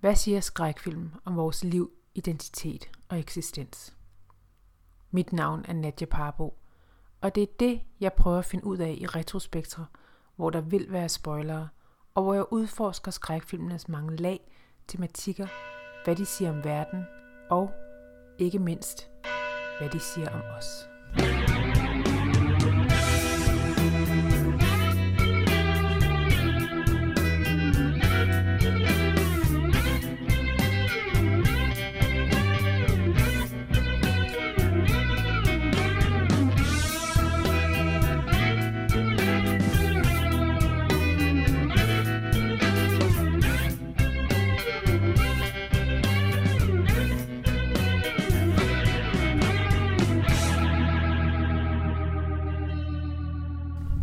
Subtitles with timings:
[0.00, 3.96] Hvad siger skrækfilm om vores liv, identitet og eksistens?
[5.10, 6.58] Mit navn er Nadja Parbo,
[7.20, 9.86] og det er det, jeg prøver at finde ud af i Retrospektre,
[10.36, 11.68] hvor der vil være spoilere,
[12.14, 14.40] og hvor jeg udforsker skrækfilmenes mange lag,
[14.88, 15.46] tematikker,
[16.04, 17.04] hvad de siger om verden,
[17.50, 17.70] og
[18.38, 19.10] ikke mindst,
[19.78, 20.88] hvad de siger om os.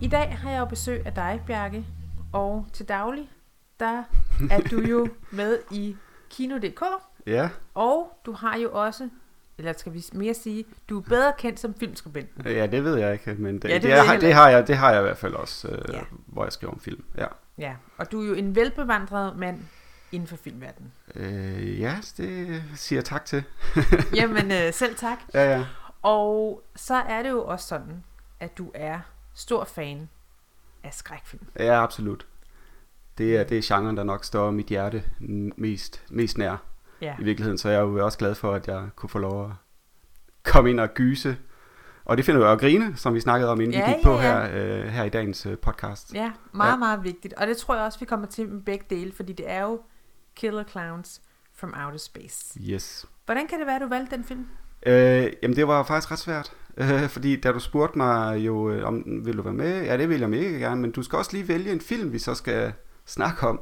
[0.06, 1.86] I dag har jeg jo besøg af dig, Bjarke,
[2.34, 3.30] og til daglig,
[3.80, 4.04] der
[4.52, 5.96] er du jo med i
[6.30, 6.84] Kino.dk,
[7.28, 9.10] Ja, og du har jo også,
[9.58, 12.46] eller skal vi mere sige, du er bedre kendt som filmskribenten.
[12.48, 14.78] ja, det ved jeg ikke, men det, Ja, det det, ved det, har, jeg, det
[14.78, 16.02] har jeg i hvert fald også, øh, ja.
[16.26, 17.04] hvor jeg skriver om film.
[17.18, 19.60] Ja, Ja, og du er jo en velbevandret mand
[20.12, 20.92] inden for filmverdenen.
[21.16, 23.44] øh, ja det siger jeg tak til.
[24.16, 25.18] Jamen, øh, selv tak.
[25.34, 25.66] Ja, ja.
[26.02, 28.04] Og så er det jo også sådan,
[28.40, 29.00] at du er
[29.36, 30.10] stor fan
[30.84, 31.48] af skrækfilm.
[31.60, 32.28] Ja, absolut.
[33.18, 35.04] Det er, det er genren, der nok står mit hjerte
[35.58, 36.58] mest, mest nær
[37.02, 37.16] Ja.
[37.20, 39.52] i virkeligheden, så jeg er jo også glad for, at jeg kunne få lov at
[40.44, 41.38] komme ind og gyse.
[42.06, 44.10] Og det finder jeg at grine, som vi snakkede om, inden Ja, vi gik ja,
[44.10, 44.22] på ja.
[44.22, 46.14] her, øh, her i dagens øh, podcast.
[46.14, 46.78] Ja, meget, ja.
[46.78, 47.34] Meget vigtigt.
[47.34, 49.82] Og det tror jeg også, vi kommer til med begge dele, fordi det er jo
[50.36, 51.22] Killer Clowns
[51.54, 52.60] from Outer Space.
[52.62, 53.06] Yes.
[53.26, 54.48] Hvordan kan det være, at du valgte den film?
[54.86, 58.88] Øh, jamen det var faktisk ret svært, øh, fordi da du spurgte mig jo, øh,
[58.88, 59.84] om vil du være med?
[59.84, 62.20] Ja, det vil jeg mega gerne, men du skal også lige vælge en film, vi
[62.20, 62.74] så skal
[63.06, 63.60] snakke om.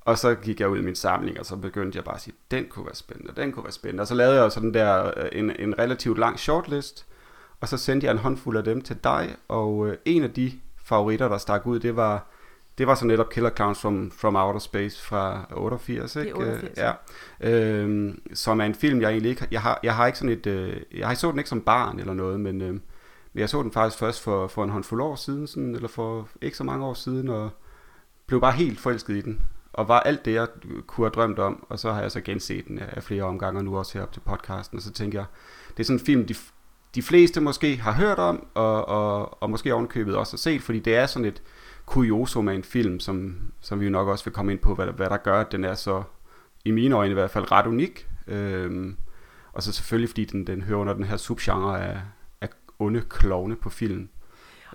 [0.00, 2.34] Og så gik jeg ud i min samling, og så begyndte jeg bare at sige,
[2.50, 4.00] den kunne være spændende, den kunne være spændende.
[4.00, 7.06] Og så lavede jeg sådan der øh, en, en relativt lang shortlist,
[7.60, 10.52] og så sendte jeg en håndfuld af dem til dig, og øh, en af de
[10.84, 12.26] favoritter, der stak ud, det var,
[12.78, 16.34] det var så netop Killer Clowns from, from Outer Space fra 88, ikke?
[16.34, 16.92] Det er 88, ja.
[17.40, 20.46] Øhm, som er en film, jeg egentlig ikke jeg har, jeg har ikke sådan et,
[20.46, 23.62] øh, jeg har så den ikke som barn eller noget, men, øh, men jeg så
[23.62, 26.86] den faktisk først for, for en håndfuld år siden, sådan, eller for ikke så mange
[26.86, 27.50] år siden, og
[28.26, 29.40] blev bare helt forelsket i den,
[29.72, 30.48] og var alt det, jeg
[30.86, 33.64] kunne have drømt om, og så har jeg så genset den af flere omgange, og
[33.64, 35.26] nu også her op til podcasten, og så tænker jeg,
[35.76, 36.34] det er sådan en film, de,
[36.94, 40.78] de fleste måske har hørt om, og, og, og måske ovenkøbet også har set, fordi
[40.78, 41.42] det er sådan et
[41.86, 44.86] kuriosum af en film, som, som vi jo nok også vil komme ind på, hvad,
[44.86, 46.02] hvad der gør, at den er så,
[46.64, 48.08] i mine øjne i hvert fald, ret unik.
[48.26, 48.96] Øhm,
[49.52, 52.00] og så selvfølgelig, fordi den, den hører under den her subgenre af,
[52.40, 54.08] af onde klovne på film.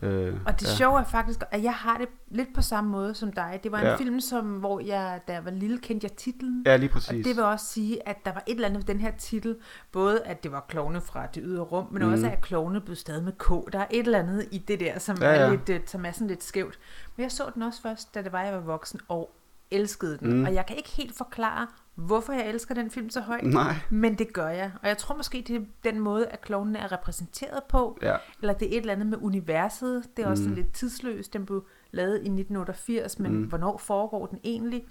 [0.01, 0.75] Øh, Og det ja.
[0.75, 3.59] sjove er faktisk, at jeg har det lidt på samme måde som dig.
[3.63, 3.95] Det var en ja.
[3.95, 6.63] Film, som, hvor jeg, da jeg var lille, kendte jeg titlen.
[6.65, 7.25] Ja, lige Og præcis.
[7.25, 9.55] det vil også sige, at der var et eller andet ved den her titel,
[9.91, 12.11] både at det var klovne fra det ydre rum, men mm.
[12.13, 13.73] også at klovne blev stadig med K.
[13.73, 15.35] Der er et eller andet i det der, som, ja, Ja.
[15.35, 16.79] Er, lidt, øh, som er sådan lidt skævt.
[17.15, 19.35] Men jeg så den også først, da det var, jeg var voksen, og
[19.71, 20.33] elskede den.
[20.33, 20.43] Mm.
[20.45, 21.67] Og jeg kan ikke helt forklare,
[21.99, 24.71] hvorfor jeg elsker den film så højt, Nej, men det gør jeg.
[24.81, 28.15] Og jeg tror måske, det er den måde, at klovnene er repræsenteret på, ja.
[28.41, 30.03] eller det er et eller andet med universet.
[30.17, 30.49] Det er også Mm.
[30.49, 31.33] sådan lidt tidsløst.
[31.33, 33.43] Den blev lavet i 1988, men mm.
[33.43, 34.85] Hvornår foregår den egentlig?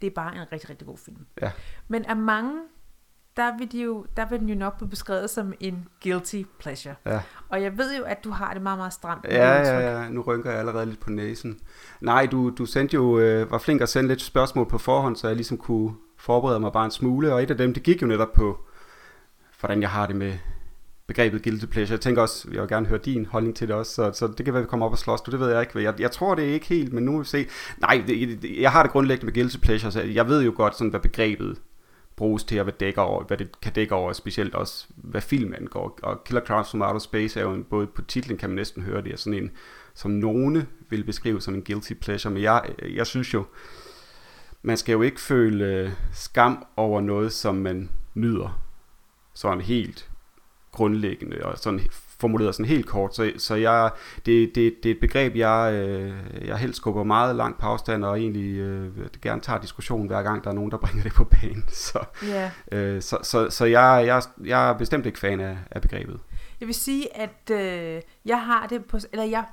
[0.00, 1.26] Det er bare en rigtig, rigtig god film.
[1.42, 1.50] Ja.
[1.88, 2.52] Men af mange,
[3.36, 6.94] der vil, de jo, der vil den jo nok blive beskrevet som en guilty pleasure.
[7.06, 7.20] Ja.
[7.48, 9.24] Og jeg ved jo, at du har det meget, meget stramt.
[9.24, 11.60] Ja, ja, ja, nu rynker jeg allerede lidt på næsen.
[12.00, 15.26] Nej, du, du sendte jo, øh, var flink at sende lidt spørgsmål på forhånd, så
[15.26, 18.06] jeg ligesom kunne forbereder mig bare en smule, og et af dem, det gik jo
[18.06, 18.58] netop på,
[19.60, 20.32] hvordan jeg har det med
[21.06, 21.92] begrebet guilty pleasure.
[21.92, 24.44] Jeg tænker også, jeg vil gerne høre din holdning til det også, så, så det
[24.44, 25.20] kan være, vi kommer op og slås.
[25.20, 25.82] Du, det ved jeg ikke.
[25.82, 27.46] Jeg, jeg tror det er ikke helt, men nu vil vi se.
[27.78, 30.90] Nej, det, jeg har det grundlæggende med guilty pleasure, så jeg ved jo godt, sådan,
[30.90, 31.60] hvad begrebet
[32.16, 35.20] bruges til, og hvad, det dækker over, hvad det kan dække over, specielt også, hvad
[35.20, 35.98] film angår.
[36.02, 38.82] Og Killer Clowns from Outer Space er jo en, både på titlen kan man næsten
[38.82, 39.50] høre det, er sådan en,
[39.94, 42.62] som nogle vil beskrive som en guilty pleasure, men jeg,
[42.94, 43.44] jeg synes jo,
[44.62, 48.62] man skal jo ikke føle øh, skam over noget, som man nyder,
[49.34, 50.10] sådan helt
[50.72, 51.80] grundlæggende, og sådan
[52.20, 53.90] formuleret sådan helt kort, så, så jeg,
[54.26, 56.14] det, det, det er et begreb, jeg, øh,
[56.46, 58.88] jeg helst skubber meget langt på afstand, og egentlig øh,
[59.22, 61.64] gerne tager diskussion hver gang, der er nogen, der bringer det på banen.
[61.68, 62.50] Så, ja.
[62.72, 66.20] øh, så, så, så jeg, jeg, jeg er bestemt ikke fan af, af begrebet.
[66.60, 69.44] Jeg vil sige, at øh, jeg har det på, eller jeg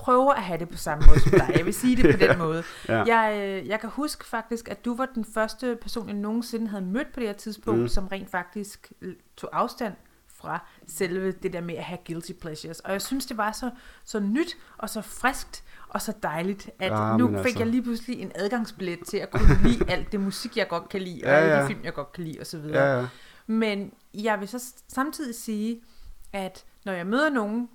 [0.00, 1.52] prøver at have det på samme måde som dig.
[1.56, 2.62] Jeg vil sige det på den måde.
[2.88, 3.02] Ja.
[3.04, 6.84] Jeg, øh, jeg kan huske faktisk, at du var den første person, jeg nogensinde havde
[6.84, 7.88] mødt på det her tidspunkt, mm.
[7.88, 9.94] Som rent faktisk øh, tog afstand
[10.36, 12.80] fra selve det der med at have guilty pleasures.
[12.80, 13.70] Og jeg synes, det var så,
[14.04, 17.58] så nyt og så friskt, Og så dejligt, at Ja, nu men fik altså.
[17.58, 21.02] jeg lige pludselig en adgangsbillet til at kunne lide alt det musik, jeg godt kan
[21.02, 21.62] lide, og Ja, alle ja.
[21.62, 22.60] de film, jeg godt kan lide, osv.
[22.60, 23.06] Ja, ja.
[23.46, 25.80] Men jeg vil så samtidig sige,
[26.32, 27.68] at når jeg møder nogen,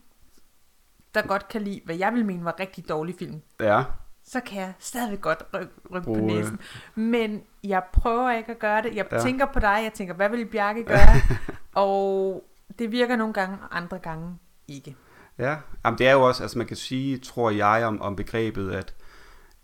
[1.15, 3.83] der godt kan lide, hvad jeg vil mene var rigtig dårlig film, Ja,
[4.27, 6.59] så kan jeg stadigvæk godt rykke, rykke på øh, næsen.
[6.95, 8.95] Men jeg prøver ikke at gøre det.
[8.95, 9.15] Jeg Ja.
[9.17, 9.21] ja.
[9.23, 11.15] tænker på dig, jeg tænker, hvad vil Bjarke gøre?
[11.85, 12.43] og
[12.79, 14.35] det virker nogle gange, og andre gange
[14.67, 14.95] ikke.
[15.37, 18.71] Ja, Jamen, det er jo også, altså man kan sige, tror jeg, om, om begrebet,
[18.71, 18.93] at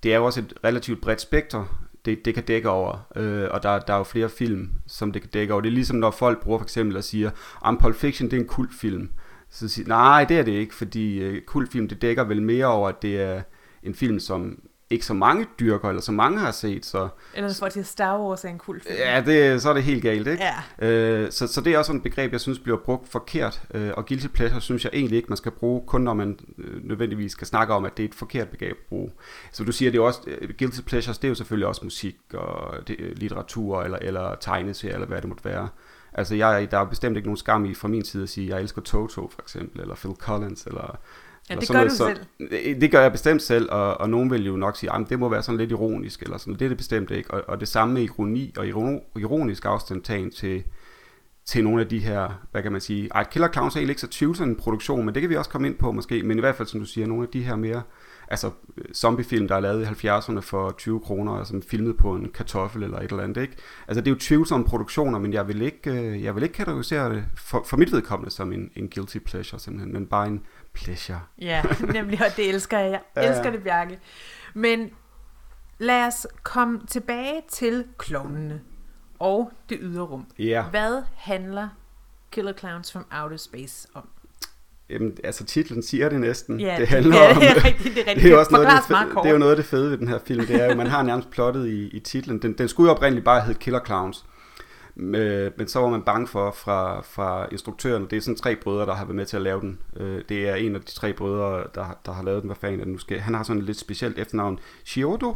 [0.03, 1.65] det er jo også et relativt bredt spekter,
[2.05, 5.21] det, det kan dække over, øh, og der, der er jo flere film, som det
[5.21, 5.61] kan dække over.
[5.61, 7.31] Det er ligesom, når folk bruger for eksempel og siger,
[7.65, 9.09] at Pulp Fiction, det er en kultfilm.
[9.51, 12.89] Så siger nej, det er det ikke, fordi øh, kultfilm, det dækker vel mere over,
[12.89, 13.41] at det er
[13.83, 14.59] en film, som
[14.91, 18.19] ikke så mange dyrker, eller så mange har set, så Eller hvis folk siger, Star
[18.19, 18.95] Wars er en kul film.
[18.97, 20.43] ja, det, så er det helt galt, ikke?
[20.79, 20.87] Ja.
[20.87, 24.05] Øh, så, så det er også et begreb, jeg synes bliver brugt forkert, øh, og
[24.05, 27.47] guilty pleasure synes jeg egentlig ikke, man skal bruge, kun når man øh, nødvendigvis skal
[27.47, 29.11] snakke om, at det er et forkert begreb at bruge.
[29.51, 32.15] Så du siger, det er også, øh, guilty pleasures, det er jo selvfølgelig også musik
[32.33, 35.67] og det, øh, litteratur, eller, eller tegneserier, eller hvad det måtte være.
[36.13, 38.53] Altså, jeg, der er bestemt ikke nogen skam i fra min side at sige, at
[38.53, 40.97] jeg elsker Toto, for eksempel, eller Phil Collins, eller...
[41.49, 42.81] Ja, eller det gør noget, du så, selv.
[42.81, 45.29] Det gør jeg bestemt selv, og, og nogen vil jo nok sige, at det må
[45.29, 46.53] være sådan lidt ironisk, eller sådan.
[46.53, 47.31] Det er det bestemt ikke.
[47.31, 50.63] Og, og det samme med ironi og iron- ironisk afstandtagen til,
[51.45, 54.01] til nogle af de her, hvad kan man sige, ej, Killer Clowns er egentlig ikke
[54.01, 56.39] så tvivlsom en produktion, men det kan vi også komme ind på måske, men i
[56.39, 57.81] hvert fald, som du siger, nogle af de her mere,
[58.27, 62.15] altså øh, zombiefilm, der er lavet i 70'erne for 20 kroner, og som filmet på
[62.15, 63.55] en kartoffel eller et eller andet, ikke?
[63.87, 67.13] Altså det er jo tvivlsomme produktioner, men jeg vil ikke, øh, jeg vil ikke kategorisere
[67.13, 70.43] det for, for mit vedkommende som en, en guilty pleasure simpelthen, men bare en
[70.73, 71.19] pleasure.
[71.41, 72.91] Ja, nemlig, og det elsker jeg.
[72.91, 73.29] Jeg Ja, ja.
[73.29, 73.99] elsker det, Bjarke.
[74.53, 74.89] Men
[75.79, 78.61] lad os komme tilbage til klovnene
[79.21, 80.25] og det ydre rum.
[80.39, 81.69] Ja, Hvad handler
[82.31, 84.07] Killer Clowns from Outer Space om?
[84.89, 86.59] Jamen, altså titlen siger det næsten.
[86.59, 87.35] Ja, det handler ja, om...
[87.39, 87.95] det er rigtigt.
[87.95, 88.23] Det er, rigtigt.
[88.23, 90.07] det er, også noget, det, fede, det er jo noget af det fede ved den
[90.07, 90.45] her film.
[90.45, 92.41] Det er jo, man har nærmest plottet i, i titlen.
[92.41, 94.25] Den, den skulle jo oprindeligt bare hedde Killer Clowns.
[94.97, 98.85] Øh, Men så var man bange for fra, fra instruktøren, det er sådan tre brødre,
[98.85, 99.79] der har været med til at lave den.
[99.97, 102.47] Øh, Det er en af de tre brødre, der, der har lavet den.
[102.47, 103.19] Hvad fanden er det nu skal?
[103.19, 104.59] Han har sådan et lidt specielt efternavn.
[104.85, 105.35] Shiodo?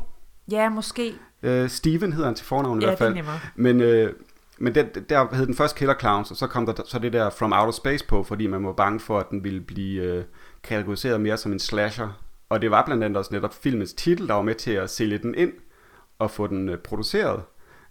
[0.52, 1.14] Ja, måske.
[1.46, 3.40] Øh, Steven hedder han til fornavn i Ja, hvert det er fald.
[3.56, 4.14] Men, øh,
[4.58, 7.30] men den, der hed den første Killer Clowns, og så kom der så det der
[7.30, 10.24] From Outer Space på, fordi man var bange for, at den ville blive øh,
[10.64, 12.22] kategoriseret mere som en slasher.
[12.50, 15.18] Og det var blandt andet også netop filmens titel, der var med til at sælge
[15.18, 15.54] den ind
[16.20, 17.42] og få den øh, produceret.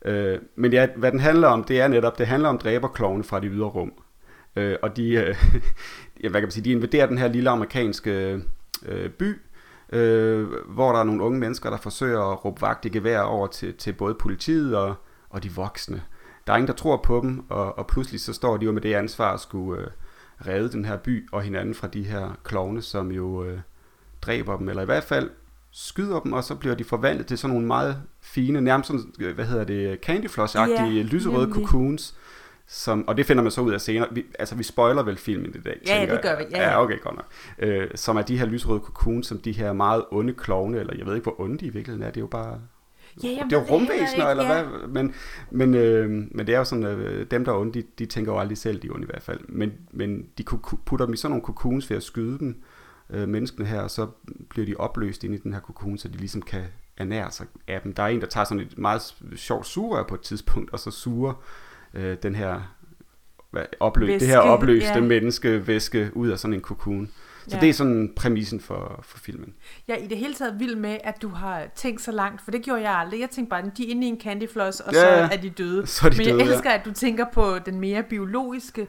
[0.05, 3.41] Øh, men ja, hvad den handler om, det er netop, det handler om dræberklovne fra
[3.41, 3.93] de ydre rum.
[4.57, 5.35] Øh, og de, øh,
[6.23, 8.41] ja, hvad kan man sige, de invaderer den her lille amerikanske
[8.87, 9.41] øh, by,
[9.95, 13.47] øh, hvor der er nogle unge mennesker, der forsøger at råbe vagt i gevær over
[13.47, 14.95] til, til både politiet og,
[15.31, 16.03] og de voksne.
[16.47, 18.83] Der er ingen, der tror på dem, og, og pludselig så står de jo med
[18.83, 19.87] det ansvar at skulle øh,
[20.47, 23.59] redde den her by og hinanden fra de her klovne, som jo øh,
[24.23, 25.31] dræber dem, eller i hvert fald
[25.71, 29.35] skyder dem, og så bliver de forvandlet til sådan nogle meget fine, nærmest sådan, øh,
[29.35, 31.67] hvad hedder det, candy floss-agtige Ja, lyserøde nemlig.
[31.67, 32.15] cocoons,
[32.67, 34.09] som, og det finder man så ud af senere.
[34.11, 36.45] Vi, altså, vi spoiler vel filmen i dag, Ja, ja, det gør vi.
[36.51, 36.71] Ja, ja.
[36.71, 37.27] ja okay, godt nok.
[37.59, 41.07] Øh, som er de her lyserøde cocoons, som de her meget onde klovne, eller jeg
[41.07, 42.61] ved ikke, hvor onde de i virkeligheden er, det er jo bare...
[43.23, 44.65] Ja, jeg det er jo rumvæsener, eller ja.
[44.65, 44.89] hvad?
[44.89, 45.15] Men,
[45.51, 48.33] men, øh, men det er jo sådan, øh, dem der er onde, de, de tænker
[48.33, 49.41] jo aldrig selv, de er onde i hvert fald.
[49.49, 50.45] Men, men de
[50.87, 52.63] putter dem i sådan nogle cocoons ved at skyde dem,
[53.11, 54.07] øh, menneskene her, og så
[54.49, 56.63] bliver de opløst ind i den her cocoon, så de ligesom kan
[56.97, 57.93] ernære sig af dem.
[57.93, 60.91] Der er en, der tager sådan et meget sjovt sugerør på et tidspunkt, og så
[60.91, 61.43] suger
[61.97, 62.61] øh, den her
[63.51, 65.01] hvad, opløs, det her Væske, opløste ja.
[65.01, 67.11] menneskevæske ud af sådan en cocoon.
[67.49, 67.61] Så Ja.
[67.61, 69.55] det er sådan præmissen for, for filmen.
[69.89, 72.51] Jeg er i det hele taget vild med, at du har tænkt så langt, for
[72.51, 73.21] det gjorde jeg aldrig.
[73.21, 75.29] Jeg tænkte bare, at de er inde i en candy floss, og Ja, så ja.
[75.33, 75.87] er de døde.
[75.87, 76.53] Så er de Men døde, jeg ja.
[76.53, 78.87] elsker, at du tænker på den mere biologiske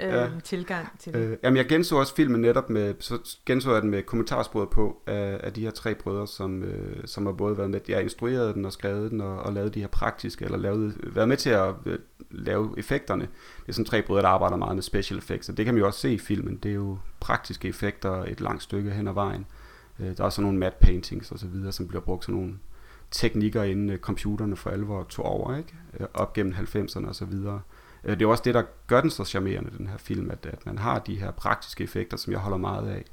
[0.00, 0.26] øh, Ja.
[0.44, 1.20] tilgang til det.
[1.20, 5.02] Øh, jamen, jeg genså også filmen netop med, så genså jeg den med kommentarsporet på
[5.06, 8.54] af, af de her tre brødre, som, øh, som har både været med, jeg instruerede
[8.54, 11.50] den og skrevet den og, og lavet de her praktiske, eller lavet, været med til
[11.50, 11.98] at øh,
[12.34, 13.22] lave effekterne.
[13.22, 15.80] Det er sådan tre brødre, der arbejder meget med special effects, og det kan man
[15.80, 16.56] jo også se i filmen.
[16.56, 19.46] Det er jo praktiske effekter et langt stykke hen ad vejen.
[20.00, 22.54] Øh, der er også nogle matte paintings og så videre, som bliver brugt sådan nogle
[23.10, 25.74] teknikker, inden øh, computerne for alvor tog over, ikke?
[26.00, 27.60] Øh, op gennem 90'erne og så videre.
[28.04, 30.78] Det er også det, der gør den så charmerende, den her film, at, at man
[30.78, 33.04] har de her praktiske effekter, som jeg holder meget af.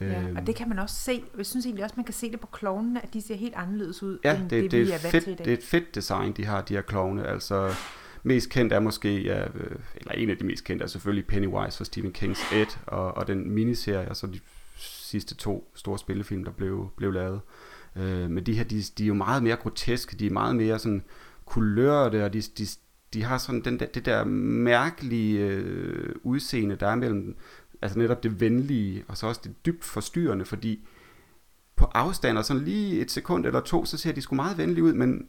[0.00, 1.24] Ja, Øhm, og det kan man også se.
[1.36, 4.02] Jeg synes egentlig også, man kan se det på klovnene, at de ser helt anderledes
[4.02, 5.44] ud, ja, end det, det, det, vi er er vant fedt, til i dag.
[5.44, 7.26] det er et fedt design, de har, de her klovne.
[7.26, 7.74] Altså,
[8.24, 11.78] mest kendt er måske, ja, øh, eller en af de mest kendte er selvfølgelig Pennywise
[11.78, 14.40] fra Stephen Kings Ed, og, og den miniserie, og så de
[14.76, 17.40] sidste to store spillefilm, der blev, blev lavet.
[17.96, 20.78] Øh, men de her, de, de er jo meget mere groteske, de er meget mere
[20.78, 21.02] sådan
[21.44, 22.66] kulørte, og de, de,
[23.14, 27.36] de har sådan den der, det der mærkelige øh, udseende, der er mellem
[27.82, 30.86] altså netop det venlige, og så også det dybt forstyrrende, fordi
[31.76, 34.58] på på afstand, og sådan lige et sekund eller to, så ser de sgu meget
[34.58, 35.26] venlige ud, men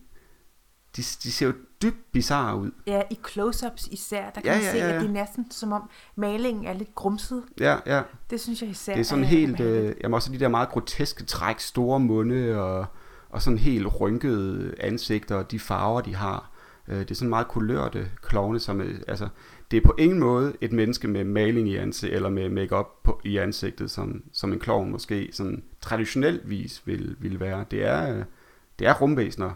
[0.98, 2.72] de, de ser jo dybt bizarre ud.
[2.88, 4.96] Ja, i close-ups især, der kan Ja, man ja, se, ja, ja.
[4.96, 7.44] at det er næsten som om malingen er lidt grumset.
[7.60, 8.02] Ja, ja.
[8.30, 10.70] Det synes jeg især Det er sådan er helt, øh, jamen også de der meget
[10.70, 12.86] groteske træk, store munde og,
[13.30, 16.52] og sådan helt rynkede ansigter og de farver, de har.
[16.88, 19.28] Øh, det er sådan meget kulørte klovne, som er, altså,
[19.72, 23.22] det er på ingen måde et menneske med maling i ansigtet, eller med makeup på,
[23.24, 27.66] i ansigtet, som, som en klovn måske sådan traditionelt vis vil, vil være.
[27.72, 28.24] Det er, øh,
[28.80, 29.52] det er rumvæsener,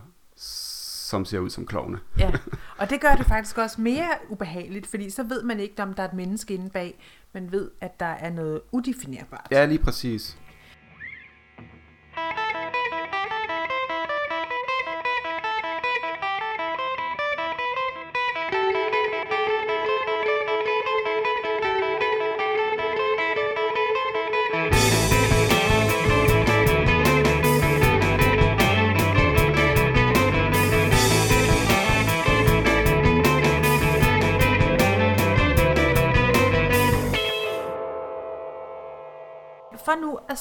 [1.10, 2.00] som ser ud som klovne.
[2.20, 2.32] Ja,
[2.78, 6.04] og det gør det faktisk også mere ubehageligt, fordi så ved man ikke, om der
[6.04, 7.00] er et menneske inde bag.
[7.34, 9.48] Man ved, at der er noget udefinerbart.
[9.52, 10.38] Ja, lige præcis.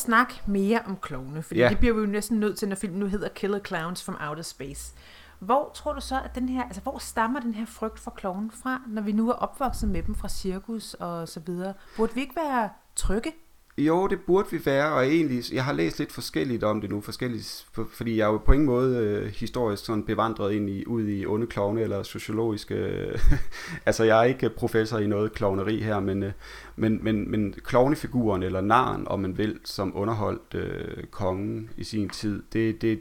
[0.09, 1.65] Snakke mere om klovne, fordi Ja.
[1.65, 1.71] ja.
[1.71, 4.43] det bliver vi jo næsten nødt til, når filmen nu hedder Killer Clowns from Outer
[4.43, 4.95] Space.
[5.39, 8.51] Hvor tror du så, at den her, altså hvor stammer den her frygt for klovnen
[8.51, 11.75] fra, når vi nu er opvokset med dem fra cirkus og så videre?
[11.97, 13.33] Burde vi ikke være trygge?
[13.79, 17.01] Jo, det burde vi være, og egentlig, jeg har læst lidt forskelligt om det nu,
[17.01, 20.87] forskelligt, for, fordi jeg er jo på ingen måde øh, historisk sådan bevandret ind i,
[20.87, 23.19] ud i onde klovne eller sociologiske, øh,
[23.87, 26.33] altså jeg er ikke professor i noget klovneri her, men, øh,
[26.77, 32.09] men, men, men klovnefiguren eller naren, om man vil, som underholdt øh, kongen i sin
[32.09, 33.01] tid, det, det,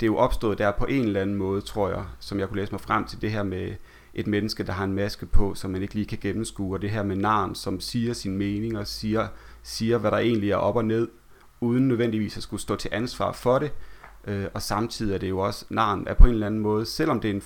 [0.00, 2.60] det er jo opstået der på en eller anden måde, tror jeg, som jeg kunne
[2.60, 3.74] læse mig frem til, det her med
[4.14, 6.90] et menneske, der har en maske på, som man ikke lige kan gennemskue, og det
[6.90, 9.28] her med narn, som siger sin mening og siger,
[9.62, 11.08] siger, hvad der egentlig er op og ned,
[11.60, 13.72] uden nødvendigvis at skulle stå til ansvar for det.
[14.24, 17.20] Øh, og samtidig er det jo også, naren er på en eller anden måde, selvom
[17.20, 17.42] det er en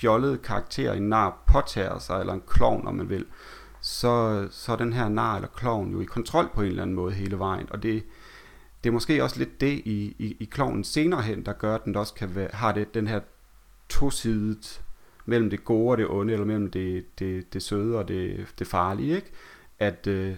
[0.00, 3.26] fjollet karakter, en nar påtager sig, eller en klovn, om man vil,
[3.80, 6.96] så, så er den her nar eller klovn jo i kontrol på en eller anden
[6.96, 7.66] måde hele vejen.
[7.70, 8.02] Og det,
[8.84, 11.84] det er måske også lidt det i, i, i klovnen senere hen, der gør, at
[11.84, 13.20] den også kan være, har det, den her
[13.88, 14.82] tosidet
[15.26, 18.66] mellem det gode og det onde, eller mellem det, det, det søde og det, det
[18.66, 19.30] farlige, ikke?
[19.78, 20.36] At, øh,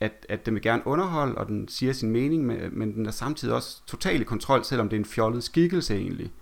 [0.00, 3.10] at, at den vil gerne underholde, og den siger sin mening, men, men den er
[3.10, 6.32] samtidig også totalt i kontrol, selvom det er en fjollet skikkelse egentlig.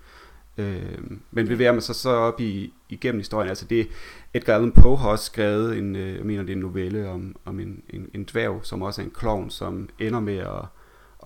[0.58, 0.98] Øh,
[1.30, 3.88] men bevæger man sig så op i, igennem historien, altså det,
[4.34, 7.36] Edgar Allan Poe har også skrevet en, øh, jeg mener det er en novelle om,
[7.44, 10.64] om en, en, en dværg, som også er en klovn, som ender med at,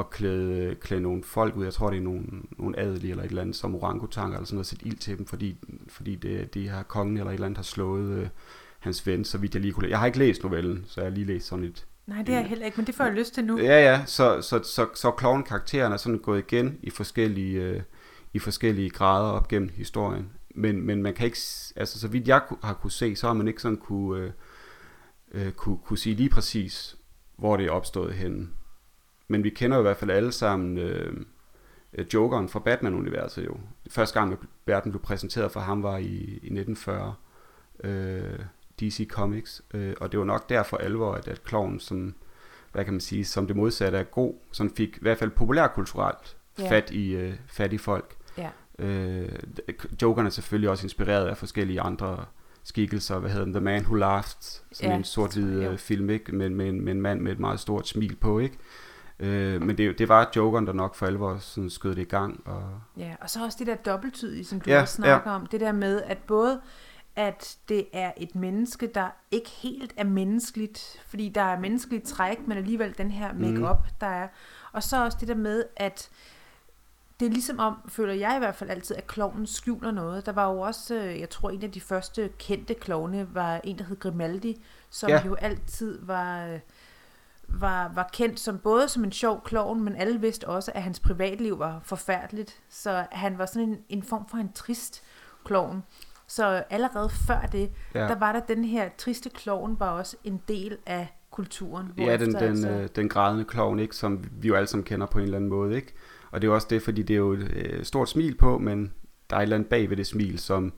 [0.01, 2.25] at klæde, klæde nogle folk ud, jeg tror det er nogle,
[2.59, 5.27] nogle adelige eller et eller andet, som orangutanger eller sådan noget, sætte ild til dem,
[5.27, 5.57] fordi,
[5.89, 8.29] fordi det, de her kongen eller et eller andet har slået øh,
[8.79, 11.11] hans ven, så vidt jeg lige kunne læ- Jeg har ikke læst novellen, så jeg
[11.11, 13.15] har lige læst sådan et, Nej, det er jeg heller ikke, men det får jeg
[13.15, 13.59] lyst til nu.
[13.59, 17.83] Ja, ja, så, så, så, så klovn-karakteren er sådan gået igen i forskellige, øh,
[18.35, 20.33] i forskellige grader op gennem historien.
[20.55, 21.39] Men, men man kan ikke,
[21.77, 24.31] altså så vidt jeg har kunne se, så har man ikke sådan kunne, øh,
[25.33, 26.97] øh, kunne, kunne sige lige præcis,
[27.37, 28.49] hvor det er opstået henne.
[29.29, 31.13] Men vi kender jo i hvert fald alle sammen øh,
[32.15, 33.57] Jokeren fra Batman-universet jo.
[33.91, 36.07] Første gang, Batman blev præsenteret for ham, var i,
[36.43, 37.15] i 1940.
[37.85, 38.39] Øh,
[38.81, 42.15] DC Comics, øh, og det var nok derfor alvor, at, at Kloven, som,
[42.73, 46.35] hvad kan man sige, som det modsatte er god, som fik i hvert fald populærkulturelt
[46.59, 46.71] Ja.
[46.71, 48.15] fat i øh, fat i folk.
[48.39, 48.49] Ja.
[48.79, 49.29] Øh,
[50.03, 52.25] Jokeren er selvfølgelig også inspireret af forskellige andre
[52.65, 55.71] skikkelser, hvad hedder den, The Man Who Laughed, sådan Ja, en sort-hvid jo.
[55.71, 56.35] øh, film, ikke?
[56.37, 58.59] Men, med, en, med en mand med et meget stort smil på, ikke?
[59.21, 62.43] Øh, men det, det var Jokeren, der nok for alvor sådan skød det i gang.
[62.47, 62.63] Og,
[62.97, 65.37] Ja, og så også det der dobbelttydige, som du ja, også snakker ja.
[65.37, 65.47] om.
[65.47, 66.61] Det der med, at både
[67.19, 72.47] at det er et menneske, der ikke helt er menneskeligt, fordi der er menneskeligt træk,
[72.47, 73.95] men alligevel den her make-up, mm.
[74.01, 74.29] der er.
[74.73, 76.11] Og så også det der med, at
[77.21, 80.27] det er ligesom om, føler jeg i hvert fald altid, at klovnen skjuler noget.
[80.27, 83.79] Der var jo også, øh, jeg tror en af de første kendte klovne var en,
[83.79, 85.17] der hed Grimaldi, som Ja.
[85.17, 85.27] ja.
[85.27, 86.61] jo altid var, øh,
[87.49, 91.01] var, var kendt som både som en sjov klovn, men alle vidste også, at hans
[91.01, 92.61] privatliv var forfærdeligt.
[92.69, 95.03] Så han var sådan en, en form for en trist
[95.45, 95.83] klovn.
[96.29, 98.01] Så allerede før det, ja.
[98.01, 101.93] der var der den her triste klovn, var også en del af kulturen.
[101.99, 105.19] Ja, den, den, øh, den grædende klovn, ikke, som vi jo alle sammen kender på
[105.19, 105.77] en eller anden måde.
[105.77, 105.95] Ikke?
[106.31, 108.59] Og det er jo også det, fordi det er jo et øh, stort smil på,
[108.59, 108.93] men
[109.31, 110.73] der er et eller andet bag ved det smil, som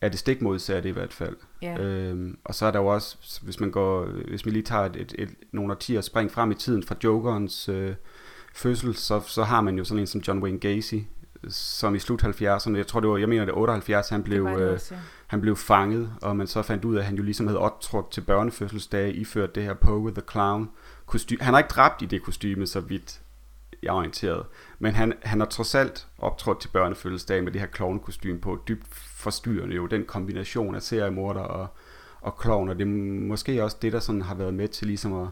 [0.00, 1.36] er det stik modsatte i hvert fald.
[1.62, 1.82] ja.
[1.82, 4.96] Øhm, og så er der jo også, hvis man går, hvis man lige tager et,
[4.96, 7.94] et, et, nogle årtier spring frem i tiden fra Jokerens øh,
[8.54, 10.94] fødsel, så, så har man jo sådan en som John Wayne Gacy,
[11.48, 14.46] som i slut 70'erne, jeg tror det var, jeg mener det er 78, han blev,
[14.46, 15.00] det det øh, også, ja.
[15.26, 18.10] han blev fanget, og man så fandt ud af, at han jo ligesom havde optrådt
[18.10, 20.70] til børnefødselsdage, iført det her Poe the Clown
[21.06, 21.38] kostume.
[21.40, 23.20] Han har ikke dræbt i det kostume, så vidt
[23.82, 24.46] jeg er orienteret.
[24.78, 28.86] Men han, han har trods alt optrådt til børnefødselsdag med det her klovnekostyme på, dybt
[28.94, 31.66] forstyrrende jo, den kombination af seriemorder og,
[32.20, 32.90] og klovn, og det er
[33.28, 35.28] måske også det, der sådan har været med til ligesom at,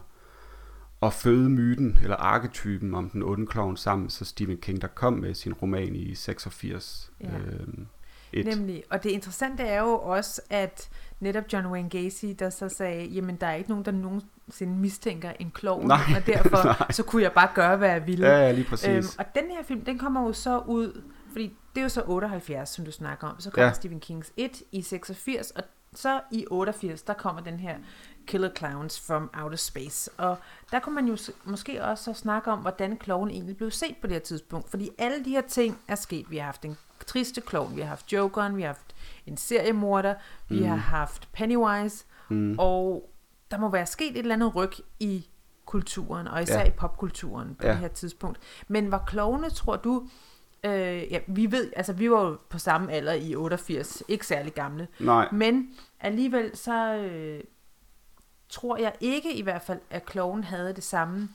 [1.01, 5.13] at føde myten, eller arketypen om den onde klovn sammen så Stephen King, der kom
[5.13, 7.11] med sin roman i 86.
[7.21, 7.27] Ja.
[8.33, 8.45] Et.
[8.45, 10.89] Nemlig, og det interessante er jo også, at
[11.19, 15.31] netop John Wayne Gacy, der så sagde, jamen der er ikke nogen, der nogensinde mistænker
[15.39, 16.91] en klovn, nej, og derfor nej.
[16.91, 18.27] så kunne jeg bare gøre, hvad jeg ville.
[18.27, 18.89] Ja, ja lige præcis.
[18.89, 22.03] Øhm, og den her film, den kommer jo så ud, fordi det er jo så
[22.05, 23.73] 78, som du snakker om, så kommer ja.
[23.73, 25.63] Stephen Kings 1 i 86, og
[25.95, 27.75] så i 88, der kommer den her
[28.27, 30.11] Killer Clowns from Outer Space.
[30.17, 30.37] Og
[30.71, 34.13] der kunne man jo måske også snakke om, hvordan kloven egentlig blev set på det
[34.13, 34.69] her tidspunkt.
[34.69, 36.31] Fordi alle de her ting er sket.
[36.31, 40.15] Vi har haft en triste klovn, vi har haft Jokeren, vi har haft en seriemorder,
[40.49, 40.65] vi mm.
[40.65, 42.55] har haft Pennywise, mm.
[42.59, 43.09] og
[43.51, 45.27] der må være sket et eller andet ryg i
[45.65, 46.67] kulturen, og især ja.
[46.67, 47.71] i popkulturen på ja.
[47.71, 48.39] det her tidspunkt.
[48.67, 50.07] Men var klovne, tror du,
[50.63, 54.53] øh, ja, vi ved, altså vi var jo på samme alder i 88, ikke særlig
[54.53, 55.29] gamle, Nej.
[55.31, 57.43] men alligevel så øh,
[58.51, 61.29] tror jeg ikke i hvert fald, at kloven havde det samme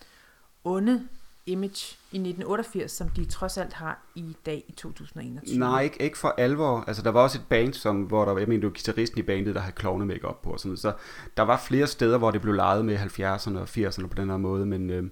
[0.64, 1.08] onde
[1.46, 5.58] image i 1988, som de trods alt har i dag i 2021.
[5.58, 6.84] Nej, ikke, ikke for alvor.
[6.86, 9.22] Altså, der var også et band, som, hvor der, jeg mener, det var guitaristen i
[9.22, 10.78] bandet, der havde klovne make på og sådan noget.
[10.78, 10.92] Så
[11.36, 14.36] der var flere steder, hvor det blev lejet med 70'erne og 80'erne på den her
[14.36, 14.90] måde, men...
[14.90, 15.04] Øh,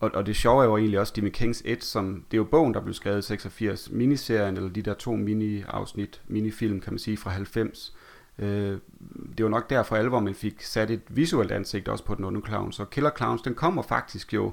[0.00, 2.44] og, og det sjove er jo egentlig også Stephen Kings 1, som, det er jo
[2.44, 6.98] bogen, der blev skrevet i 86, miniserien, eller de der to mini-afsnit, minifilm, kan man
[6.98, 7.94] sige, fra 90.
[8.38, 8.78] Øh,
[9.36, 12.42] det var nok derfor alvor, man fik sat et visuelt ansigt også på den onde
[12.46, 12.72] clown.
[12.72, 14.52] Så Killer Clowns, den kommer faktisk jo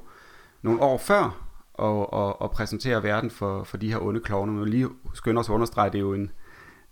[0.62, 4.51] nogle år før og, og, og præsentere verden for, for de her onde klovne.
[4.51, 6.31] Men lige skynder os at understrege, det er jo en,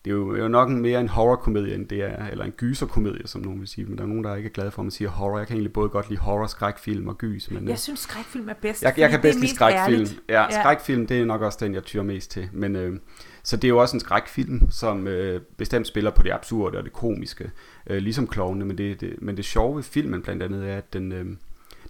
[0.05, 3.27] det er jo, jo nok en mere en horrorkomedie, end det er, eller en gyserkomedie,
[3.27, 3.85] som nogen vil sige.
[3.85, 5.37] Men der er nogen, der ikke er glade for, at man siger horror.
[5.37, 7.51] Jeg kan egentlig både godt lide horror, skrækfilm og gys.
[7.51, 8.83] Men, jeg øh, synes, skrækfilm er bedst.
[8.83, 10.07] Jeg, jeg kan bedst lide skrækfilm.
[10.29, 12.49] Ja, ja, skrækfilm, det er nok også den, jeg tyrer mest til.
[12.53, 12.99] Men, øh,
[13.43, 16.83] så det er jo også en skrækfilm, som øh, bestemt spiller på det absurde og
[16.83, 17.51] det komiske,
[17.87, 18.65] øh, ligesom klovne.
[18.65, 21.25] Men det, det, men det sjove ved filmen blandt andet er, at den, øh,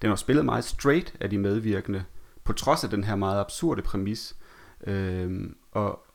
[0.01, 2.03] den har spillet meget straight af de medvirkende,
[2.43, 4.35] på trods af den her meget absurde præmis.
[4.87, 5.31] Øh,
[5.71, 6.06] og,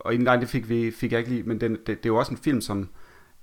[0.00, 2.16] og nej, det fik, vi, fik jeg ikke lige, men den, det, det er jo
[2.16, 2.88] også en film, som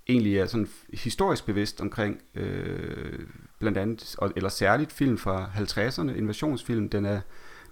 [0.07, 3.19] egentlig er sådan historisk bevidst omkring, øh,
[3.59, 7.21] blandt andet, eller særligt film fra 50'erne, invasionsfilm, den er,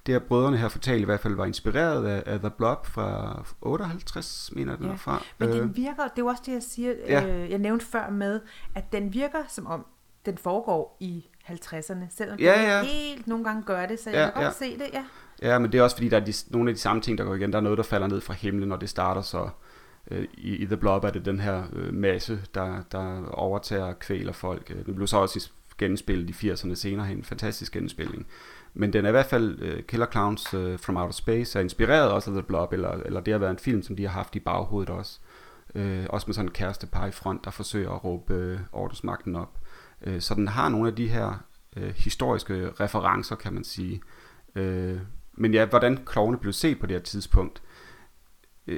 [0.05, 3.43] det har brødrene her fortalt i hvert fald var inspireret af, af The Blob fra
[3.61, 5.23] 58, mener den ja, fra.
[5.37, 7.27] Men den øh, virker, det er jo også det, jeg siger, ja.
[7.27, 8.41] øh, jeg nævnte før med,
[8.75, 9.85] at den virker som om,
[10.25, 12.83] den foregår i 50'erne, selvom ja, ja.
[12.83, 14.65] helt nogle gange gør det, så jeg ja, kan godt ja.
[14.65, 15.03] se det, ja.
[15.41, 17.23] Ja, men det er også fordi, der er de, nogle af de samme ting, der
[17.23, 17.51] går igen.
[17.51, 19.49] Der er noget, der falder ned fra himlen, når det starter, så
[20.11, 23.99] øh, i, i The Blob er det den her øh, masse, der, der overtager og
[23.99, 24.71] kvæler folk.
[24.75, 27.23] Øh, det blev så også genspillet i 80'erne senere hen.
[27.23, 28.27] Fantastisk genspilning.
[28.73, 32.11] Men den er i hvert fald, uh, Killer Clowns uh, from Outer Space, er inspireret
[32.11, 34.35] også af The Blob, eller, eller det har været en film, som de har haft
[34.35, 35.19] i baghovedet også.
[35.75, 39.59] Uh, også med sådan en kærestepar i front, der forsøger at råbe uh, ordensmagten op.
[40.07, 41.43] Uh, så den har nogle af de her
[41.77, 44.01] uh, historiske referencer, kan man sige.
[44.55, 44.99] Øh,
[45.33, 47.61] men ja, hvordan klovne blev set på det her tidspunkt,
[48.67, 48.73] uh,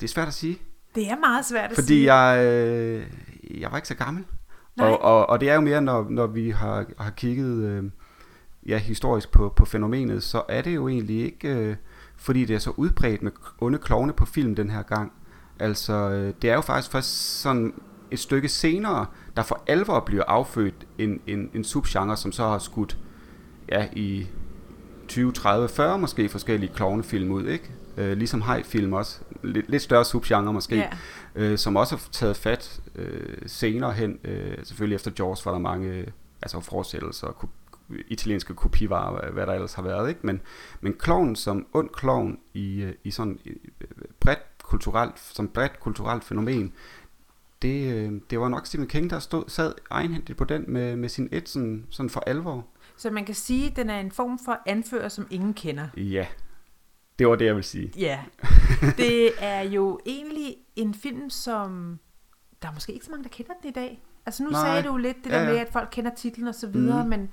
[0.00, 0.58] det er svært at sige.
[0.94, 1.96] Det er meget svært at fordi sige.
[1.96, 4.24] Fordi jeg, øh, jeg var ikke så gammel.
[4.78, 7.84] Og, og, og det er jo mere, når, når vi har, har kigget øh,
[8.66, 11.76] ja, historisk på, på fænomenet, så er det jo egentlig ikke, øh,
[12.16, 15.12] fordi det er så udbredt med onde klovne på film den her gang.
[15.58, 17.74] Altså, øh, det er jo faktisk først sådan
[18.10, 22.58] et stykke senere, der for alvor bliver affødt en, en, en subgenre, som så har
[22.58, 22.98] skudt
[23.68, 24.26] ja, i
[25.08, 27.70] 20, 30, 40 måske forskellige klovnefilm ud, ikke?
[27.96, 29.20] Øh, ligesom high-film også.
[29.42, 30.76] Lidt, lidt større subgenre måske.
[30.76, 30.92] Yeah.
[31.34, 34.18] Øh, som også har taget fat øh, senere hen.
[34.24, 36.06] Øh, selvfølgelig efter Jaws var der mange øh,
[36.42, 37.48] altså forsættelser og
[38.08, 40.20] italienske kopivarer, hvad der ellers har været, ikke?
[40.22, 40.40] Men,
[40.80, 43.86] men kloven som ond klovn i, øh, i sådan øh,
[44.20, 46.72] bredt kulturelt, som bredt kulturelt fænomen,
[47.62, 51.28] det, det var nok Stephen King, der stod, sad egenhændigt på den med, med sin
[51.32, 52.66] et sådan, sådan for alvor.
[52.96, 55.88] Så man kan sige, at den er en form for anfører, som ingen kender.
[55.96, 56.26] Ja,
[57.18, 57.92] det var det, jeg vil sige.
[57.96, 58.20] Ja,
[58.98, 61.98] det er jo egentlig en film, som
[62.62, 64.02] der er måske ikke så mange, der kender den i dag.
[64.26, 64.66] Altså nu Nej.
[64.66, 67.10] sagde du lidt det ja, der med, at folk kender titlen og så videre, mm.
[67.10, 67.30] men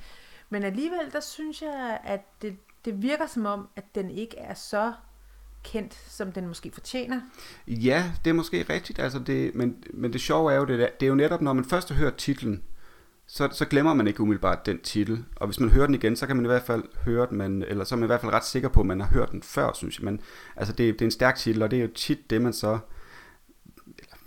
[0.50, 4.54] men alligevel, der synes jeg, at det, det virker som om, at den ikke er
[4.54, 4.94] så
[5.64, 7.22] kendt, som den måske fortjener.
[7.68, 10.88] Ja, det er måske rigtigt, altså det, men, men det sjove er jo, det, der,
[11.00, 12.64] det er jo netop, når man først har hørt titlen,
[13.32, 15.26] så, så glemmer man ikke umiddelbart den titel.
[15.36, 17.64] Og hvis man hører den igen, så kan man i hvert fald høre den, man,
[17.68, 19.44] eller så er man i hvert fald ret sikker på, at man har hørt den
[19.44, 20.06] før, synes jeg.
[20.06, 20.22] Men
[20.56, 22.80] altså det, det er en stærk titel, og det er jo tit det, man så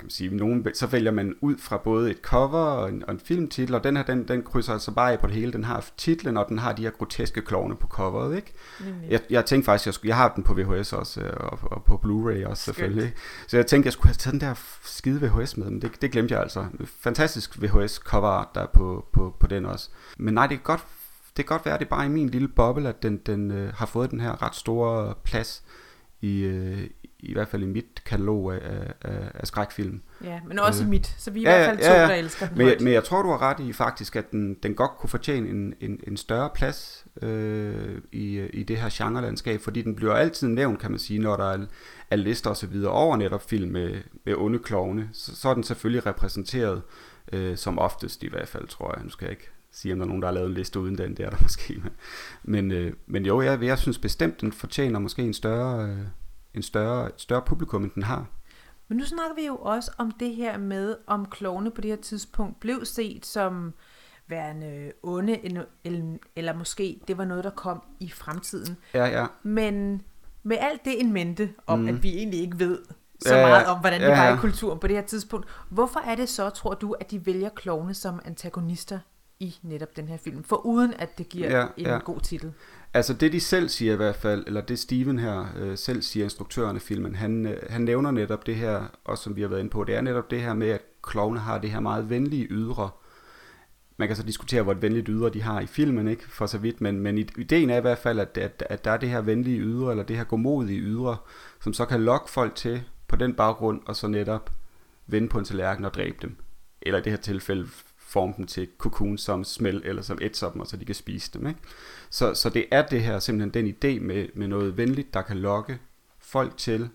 [0.03, 3.15] kan man sige, nogen, så vælger man ud fra både et cover og en, og
[3.15, 5.53] en filmtitel, og den her, den, den krydser altså bare af på det hele.
[5.53, 8.53] Den har titlen, og den har de her groteske klovne på coveret, ikke?
[9.09, 11.85] Jeg, jeg tænkte faktisk, jeg, skulle, jeg har den på VHS også, øh, og, og
[11.85, 13.05] på Blu-ray også selvfølgelig.
[13.05, 13.17] Ikke?
[13.47, 16.11] Så jeg tænkte, jeg skulle have taget den der skide VHS med, men det, det
[16.11, 16.67] glemte jeg altså.
[16.85, 19.89] Fantastisk VHS cover der er på, på, på den også.
[20.19, 20.85] Men nej, det kan godt,
[21.37, 23.51] det kan godt være, at det er bare i min lille boble, at den, den
[23.51, 25.63] øh, har fået den her ret store plads
[26.21, 26.91] i, øh,
[27.23, 30.01] i hvert fald i mit katalog af, af, af skrækfilm.
[30.25, 32.09] Ja, men også øh, mit, så vi er ja, i hvert fald to, ja, ja.
[32.09, 34.55] der elsker den men, jeg, men jeg tror, du har ret i faktisk, at den,
[34.63, 39.61] den godt kunne fortjene en, en, en større plads øh, i, i det her genrelandskab,
[39.61, 41.59] fordi den bliver altid nævnt, kan man sige, når der er,
[42.11, 45.55] er lister og så videre over netop film med, med onde klovne, så, så er
[45.55, 46.83] den selvfølgelig repræsenteret
[47.33, 49.05] øh, som oftest i hvert fald, tror jeg.
[49.05, 50.99] Nu skal jeg ikke sige, om der er nogen, der har lavet en liste uden
[50.99, 51.83] den, det er der måske.
[52.43, 55.89] Men, øh, men jo, jeg, jeg synes bestemt, den fortjener måske en større...
[55.89, 55.99] Øh,
[56.55, 58.27] en større, større publikum, end den har.
[58.89, 61.97] Men nu snakker vi jo også om det her med, om klovne på det her
[61.97, 63.75] tidspunkt blev set som
[64.29, 65.67] værende onde,
[66.37, 68.77] eller, måske det var noget, der kom i fremtiden.
[68.95, 69.27] Ja, ja.
[69.43, 70.03] Men
[70.43, 71.89] med alt det en mente om, mm.
[71.89, 72.79] at vi egentlig ikke ved
[73.21, 74.29] så ja, meget om, hvordan det ja.
[74.29, 75.47] var i kulturen på det her tidspunkt.
[75.71, 78.99] Hvorfor er det så, tror du, at de vælger klovne som antagonister
[79.41, 81.99] i netop den her film, for uden at det giver ja, en ja.
[81.99, 82.53] god titel?
[82.95, 86.25] Altså det de selv siger i hvert fald, eller det Steven her øh, selv siger,
[86.25, 89.61] instruktøren af filmen, han, øh, han nævner netop det her, og som vi har været
[89.61, 92.47] inde på, det er netop det her med, at klovne har det her meget venlige
[92.51, 92.91] ydre.
[93.97, 96.59] Man kan så diskutere, hvor et venligt ydre de har i filmen, ikke for så
[96.59, 99.21] vidt, men, men ideen er i hvert fald, at, at, at der er det her
[99.21, 101.17] venlige ydre, eller det her godmodige ydre,
[101.61, 104.51] som så kan lokke folk til på den baggrund, og så netop
[105.07, 106.37] vende på en tallerken og dræbe dem.
[106.83, 107.69] Eller i det her tilfælde
[108.13, 111.31] forme dem til kokon som smel eller som et dem, og så de kan spise
[111.33, 111.47] dem.
[111.47, 111.61] Ikke?
[112.13, 115.37] Så, så det er det her simpelthen den idé med, med noget venligt, der kan
[115.37, 115.79] lokke
[116.19, 116.89] folk til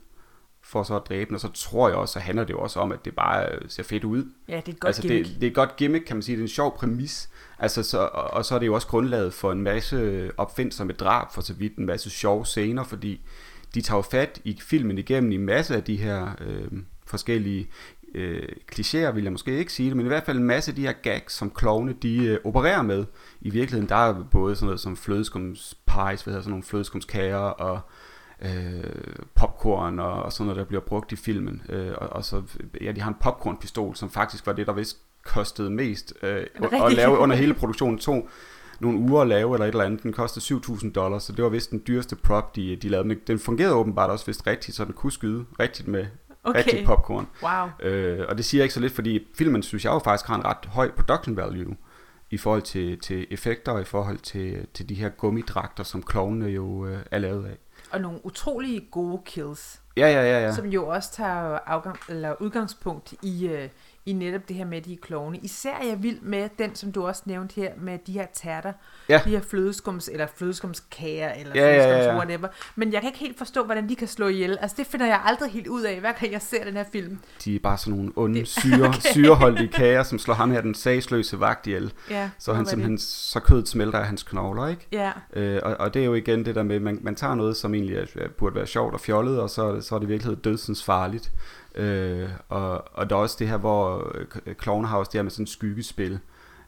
[0.62, 2.92] for så at dræbe og så tror jeg også, så handler det jo også om,
[2.92, 4.26] at det bare ser fedt ud.
[4.48, 5.28] Ja, det er et godt altså, gimmick.
[5.28, 6.36] Det, det er et godt gimmick, kan man sige.
[6.36, 7.30] Det er en sjov præmis.
[7.60, 11.42] Altså, så, og så er det jo også grundlaget for en masse opfindsomme drab, for
[11.42, 13.22] så vidt en masse sjove scener, fordi
[13.74, 16.72] de tager fat i filmen igennem i en masse af de her øh,
[17.06, 17.70] forskellige
[18.16, 20.76] øh, klichéer, vil jeg måske ikke sige det, men i hvert fald en masse af
[20.76, 23.06] de her gags, som klovne de øh, opererer med.
[23.42, 27.80] I virkeligheden, der er både sådan noget som flødeskumspies, hvad hedder sådan nogle flødeskumskager og
[28.42, 28.84] øh,
[29.36, 31.62] popcorn og, og sådan noget, der bliver brugt i filmen.
[31.70, 32.42] Øh, og, og så,
[32.82, 36.46] ja, de har en popcornpistol, som faktisk var det, der vist kostede mest øh,
[36.86, 37.98] at lave under hele produktionen.
[37.98, 38.30] To
[38.80, 40.04] nogle uger at lave, eller et eller andet.
[40.04, 43.08] Den kostede 7.000 dollars, så det var vist den dyreste prop, de, de lavede.
[43.08, 46.06] Men den fungerede åbenbart også vist rigtigt, så den kunne skyde rigtigt med,
[46.48, 46.58] Okay.
[46.58, 47.28] Rigtig popcorn.
[47.44, 47.90] Wow.
[47.90, 50.36] Øh, og det siger jeg ikke så lidt, fordi filmen, synes jeg jo faktisk har
[50.36, 51.76] en ret høj production value
[52.32, 56.46] i forhold til, til effekter og i forhold til, til de her gummidragter, som klovnene
[56.46, 57.58] jo øh, er lavet af.
[57.92, 59.82] Og nogle utrolig gode kills.
[59.98, 60.54] Ja, ja, ja, ja.
[60.54, 63.70] Som jo også tager afgang, eller udgangspunkt i, øh,
[64.08, 65.38] i netop det her med de klovne.
[65.38, 68.74] Især er jeg vild med den, som du også nævnte her, med de her tærter.
[69.10, 69.22] Ja.
[69.26, 72.48] De her flødeskums, eller flødeskumskager, eller ja, flødeskums, ja, ja, whatever.
[72.76, 74.58] Men jeg kan ikke helt forstå, hvordan de kan slå ihjel.
[74.62, 77.20] Altså, det finder jeg aldrig helt ud af, hver gang jeg ser den her film.
[77.46, 79.00] De er bare sådan nogle onde, det, syre, okay.
[79.12, 81.94] syreholdige kager, som slår ham her, den sagsløse vagt ihjel.
[82.10, 83.02] Ja, så han simpelthen, det.
[83.02, 84.88] så kødet smelter af hans knogler, ikke?
[84.92, 85.12] Ja.
[85.34, 87.74] Øh, og, og, det er jo igen det der med, man, man tager noget, som
[87.74, 91.32] egentlig er, burde være sjovt og fjollet, og så, så er det virkelig dødsens farligt.
[91.78, 94.12] Øh, og, og der er også det her, hvor
[94.46, 96.20] øh, Clownhouse, det her med sådan et skyggespil.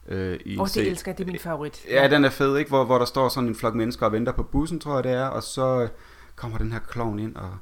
[0.08, 1.86] Øh, i oh, det elsker det er min favorit.
[1.90, 2.70] Ja, den er fed, ikke?
[2.70, 5.12] Hvor, hvor der står sådan en flok mennesker og venter på bussen, tror jeg det
[5.12, 5.88] er, og så
[6.36, 7.58] kommer den her klovn ind og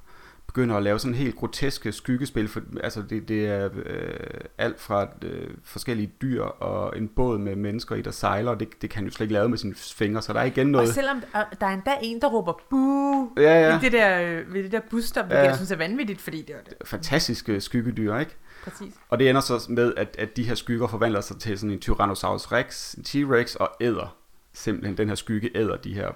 [0.57, 2.47] begynder at lave sådan helt groteske skyggespil.
[2.47, 4.09] For, altså det, det er øh,
[4.57, 8.55] alt fra øh, forskellige dyr og en båd med mennesker i, der sejler.
[8.55, 10.87] Det, det kan jo slet ikke lave med sine fingre, så der er igen noget...
[10.87, 11.23] Og selvom
[11.59, 13.79] der er endda en, der råber buh ja, ja.
[13.81, 15.39] det der, øh, ved det der busstop, ja.
[15.39, 16.87] jeg synes er vanvittigt, fordi det er det.
[16.87, 18.35] Fantastiske skyggedyr, ikke?
[18.63, 18.93] Præcis.
[19.09, 21.79] Og det ender så med, at, at de her skygger forvandler sig til sådan en
[21.79, 24.15] Tyrannosaurus rex, en T-rex og æder.
[24.53, 26.11] Simpelthen den her skygge æder de her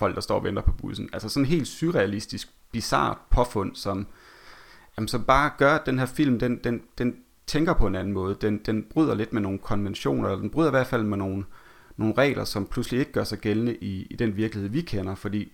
[0.00, 1.08] folk, der står og venter på bussen.
[1.12, 4.06] Altså sådan helt surrealistisk bizart påfund, som,
[4.96, 8.12] jamen, som bare gør, at den her film, den, den, den tænker på en anden
[8.12, 8.36] måde.
[8.40, 11.44] Den, den bryder lidt med nogle konventioner, eller den bryder i hvert fald med nogle,
[11.96, 15.14] nogle regler, som pludselig ikke gør sig gældende i, i den virkelighed, vi kender.
[15.14, 15.52] Fordi,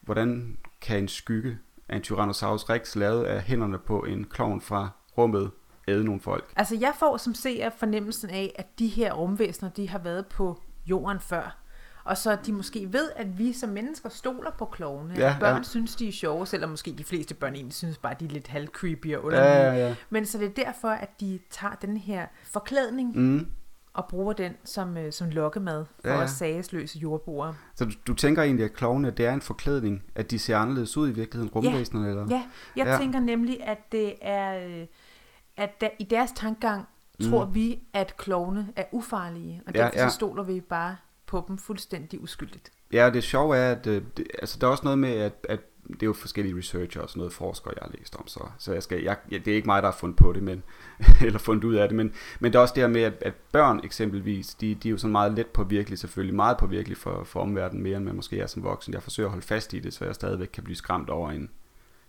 [0.00, 4.88] hvordan kan en skygge af en Tyrannosaurus rex lavet af hænderne på en klovn fra
[5.18, 5.50] rummet
[5.88, 6.52] æde nogle folk?
[6.56, 10.62] Altså, jeg får som ser fornemmelsen af, at de her rumvæsener, de har været på
[10.86, 11.59] jorden før.
[12.04, 15.14] Og så de måske ved, at vi som mennesker stoler på klovene.
[15.16, 15.62] Ja, børn ja.
[15.62, 18.48] synes, de er sjove, selvom måske de fleste børn egentlig synes bare, de er lidt
[18.48, 19.50] halvcreepy og underlige.
[19.50, 19.94] Ja, ja, ja.
[20.10, 23.46] Men så det er derfor, at de tager den her forklædning mm.
[23.94, 26.22] og bruger den som, øh, som lokkemad for ja, ja.
[26.22, 27.54] os sagesløse jordboere.
[27.74, 30.96] Så du, du tænker egentlig, at klovene det er en forklædning, at de ser anderledes
[30.96, 32.06] ud i virkeligheden, rumvæsenerne?
[32.06, 32.26] Ja, eller?
[32.30, 32.42] ja.
[32.76, 32.96] jeg ja.
[32.98, 34.66] tænker nemlig, at det er...
[34.66, 34.86] Øh,
[35.56, 36.86] at der, i deres tankegang
[37.30, 40.08] tror vi, at klovne er ufarlige, og Ja, derfor ja.
[40.08, 40.96] så stoler vi bare
[41.30, 42.72] på dem fuldstændig uskyldigt.
[42.92, 45.60] Ja, det sjove er, at øh, det, altså, der er også noget med, at, at
[45.86, 48.72] det er jo forskellige researcher og sådan noget forskere, jeg har læst om, så, så
[48.72, 50.62] jeg skal, jeg, det er ikke mig, der har fundet på det, men,
[51.26, 53.34] eller fundet ud af det, men, men det er også det her med, at, at
[53.52, 57.40] børn eksempelvis, de, de er jo sådan meget let påvirkelige selvfølgelig meget påvirkelige for, for
[57.40, 58.94] omverdenen, mere end man måske er som voksen.
[58.94, 61.50] Jeg forsøger at holde fast i det, så jeg stadigvæk kan blive skræmt over en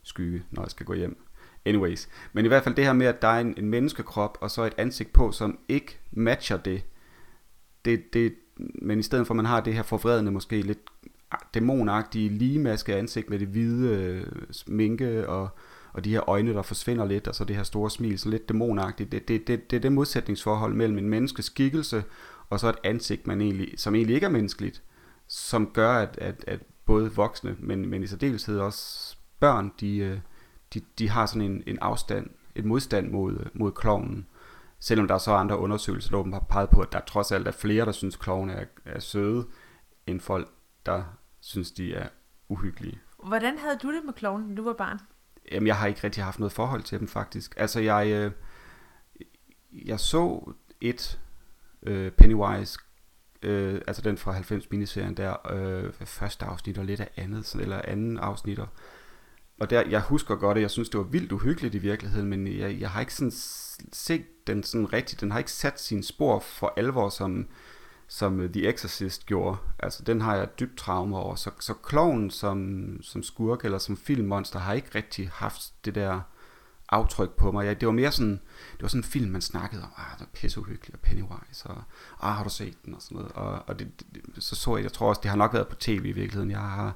[0.04, 1.26] skygge, når jeg skal gå hjem.
[1.66, 4.52] Anyways, men i hvert fald det her med, at der er en, en menneskekrop, og
[4.52, 6.84] så et ansigt på, som ikke matcher det,
[7.86, 8.34] det, det,
[8.82, 10.80] men i stedet for, at man har det her forvredende, måske lidt
[11.54, 15.50] dæmonagtige ligemaske ansigt med det hvide øh, sminke og,
[15.94, 18.50] og de her øjne, der forsvinder lidt, og så det her store smil, så lidt
[18.50, 19.12] dæmonagtigt.
[19.12, 22.04] Det, det, det, det er det modsætningsforhold mellem en menneskes skikkelse
[22.50, 24.84] og så et ansigt, man egentlig, som egentlig ikke er menneskeligt,
[25.28, 30.18] som gør, at, at, at både voksne, men, men i særdeleshed også børn, de, øh,
[30.74, 34.26] de, de har sådan en, en afstand, et modstand mod, mod klovnen.
[34.84, 37.48] Selvom der er så andre undersøgelser, der åbenbart har peget på, at der trods alt
[37.48, 39.48] er flere, der synes, klovne er, er søde,
[40.08, 40.48] end folk,
[40.86, 41.04] der
[41.40, 42.08] synes, de er
[42.50, 43.00] uhyggelige.
[43.28, 45.00] Hvordan havde du det med klovnen, da du var barn?
[45.52, 47.54] Jamen, jeg har ikke rigtig haft noget forhold til dem, faktisk.
[47.58, 48.32] Altså, jeg, øh,
[49.86, 51.20] jeg så et
[51.84, 52.80] øh, Pennywise,
[53.42, 57.82] øh, altså den fra 90 miniserien der, øh, første afsnit og lidt af andet, eller
[57.88, 58.68] anden afsnitter.
[59.60, 62.48] Og der, jeg husker godt, at jeg synes, det var vildt uhyggeligt i virkeligheden, men
[62.48, 63.32] jeg, jeg har ikke sådan
[63.94, 67.48] set den sådan rigtigt, den har ikke sat sine spor for alvor, som,
[68.08, 69.58] som øh, The Exorcist gjorde.
[69.80, 71.36] Altså, den har jeg dybt traume over.
[71.36, 76.22] Så, så kloven som, som skurk eller som filmmonster har ikke rigtig haft det der
[76.92, 77.66] aftryk på mig.
[77.66, 78.42] Jeg, det var mere sådan,
[78.74, 81.84] det var sådan en film, man snakkede om, ah, det er pisseuhyggeligt, og Pennywise, og
[82.22, 83.32] ah, har du set den, og sådan noget.
[83.32, 85.76] Og, og det, det, så så jeg, jeg tror også, det har nok været på
[85.76, 86.94] tv i virkeligheden, jeg har,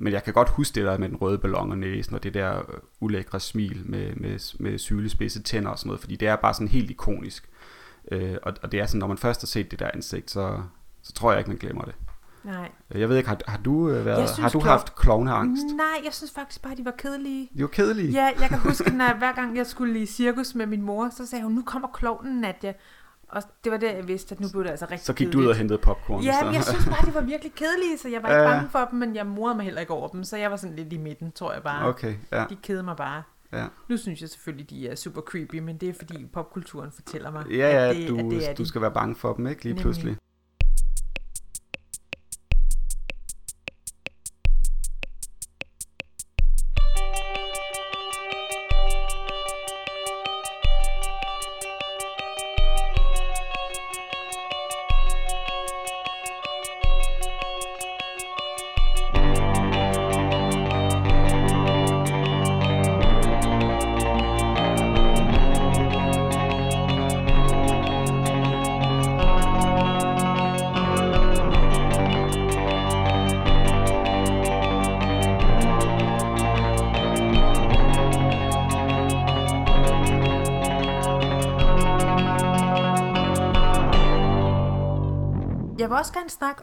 [0.00, 2.34] men jeg kan godt huske det der med den røde ballon og næsen, og det
[2.34, 2.64] der øh,
[3.00, 6.68] ulækre smil med, med, med sylespidse tænder og sådan noget, fordi det er bare sådan
[6.68, 7.48] helt ikonisk.
[8.12, 10.62] Øh, og, og det er sådan, når man først har set det der ansigt, så,
[11.02, 11.94] så tror jeg ikke, man glemmer det.
[12.44, 12.70] Nej.
[12.94, 15.64] Jeg ved ikke, har, har du øh, været, synes, har du klo- haft klovneangst?
[15.76, 17.50] Nej, jeg synes faktisk bare, de var kedelige.
[17.56, 18.12] De var kedelige.
[18.12, 21.26] Ja, jeg kan huske, når hver gang jeg skulle i cirkus med min mor, så
[21.26, 22.72] sagde hun, nu kommer klovnen, Nadia.
[23.32, 25.30] Og det var der, jeg vidste, at nu blev det altså rigtig Så gik du
[25.30, 25.46] kedeligt.
[25.46, 26.22] ud og hentede popcorn.
[26.22, 28.48] Ja, men jeg synes bare, de var virkelig kedelige, så jeg var ikke Ja.
[28.48, 30.76] bange for dem, men jeg morede mig heller ikke over dem, så jeg var sådan
[30.76, 31.88] lidt i midten, tror jeg bare.
[31.88, 32.44] Okay, ja.
[32.50, 33.22] De kedede mig bare.
[33.52, 33.64] Ja.
[33.88, 37.44] Nu synes jeg selvfølgelig, de er super creepy, men det er fordi popkulturen fortæller mig,
[37.50, 38.68] Ja, ja, at, det, du, at det er du de.
[38.68, 39.62] skal være bange for dem, ikke?
[39.62, 39.82] Lige Nemlig.
[39.82, 40.16] pludselig.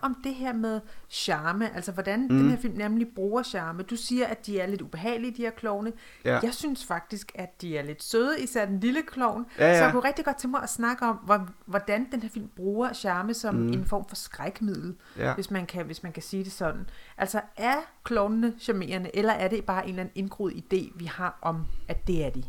[0.07, 2.27] Om det her med charme, altså hvordan mm.
[2.37, 3.83] den her film nemlig bruger charme.
[3.83, 5.91] Du siger, at de er lidt ubehagelige, de her klovne.
[6.25, 6.39] Ja.
[6.43, 9.45] Jeg synes faktisk, at de er lidt søde, især den lille klovn.
[9.59, 9.77] Ja, ja.
[9.77, 12.47] Så jeg kunne rigtig godt tænke mig at snakke om, hvor- hvordan den her film
[12.55, 13.67] bruger charme som mm.
[13.67, 15.33] en form for skrækmiddel, Ja.
[15.33, 16.89] hvis, man kan, hvis man kan sige det sådan.
[17.17, 21.39] Altså, er klovnene charmerende, eller er det bare en eller anden indgroet idé, vi har
[21.41, 22.43] om, at det er de?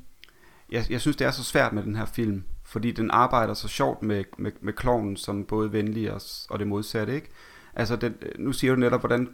[0.73, 3.69] Jeg, jeg synes, det er så svært med den her film, fordi den arbejder så
[3.69, 7.29] sjovt med, med, med klovnen som både venlig og, og det modsatte, ikke?
[7.75, 9.29] Altså, den, nu siger du netop, hvordan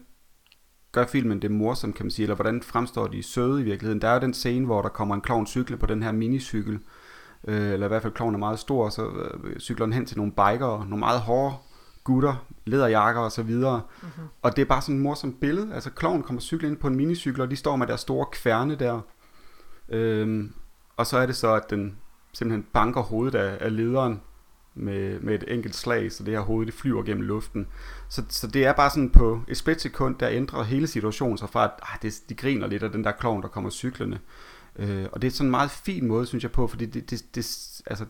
[0.93, 4.03] gør filmen det morsomt, kan man sige, eller hvordan fremstår de søde i virkeligheden.
[4.03, 6.79] Der er jo den scene, hvor der kommer en klovn cykle på den her minicykel,
[7.49, 9.11] øh, eller i hvert fald klovnen er meget stor, og så
[9.45, 11.55] øh, cykler den hen til nogle bikere, nogle meget hårde
[12.05, 13.83] gutter, læderjakker og så videre.
[14.03, 14.25] Mm-hmm.
[14.43, 15.75] Og det er bare sådan et morsomt billede.
[15.75, 18.75] Altså, klovnen kommer cyklen ind på en minicykel, og de står med deres store kværne
[18.75, 19.01] der.
[19.89, 20.53] Øhm,
[20.97, 21.99] og så er det så, at den
[22.35, 24.21] simpelthen banker hovedet af, af lederen
[24.75, 27.67] med, med et enkelt slag, så det her hoved det flyver gennem luften.
[28.09, 31.65] Så, så det er bare sådan på et splitsekund, der ændrer hele situationen sig fra,
[31.65, 34.21] at ah, det, de griner lidt af den der klovn, der kommer cyklerne.
[34.77, 37.35] Øh, og det er sådan en meget fin måde, synes jeg på, fordi det, det,
[37.35, 38.05] det, altså,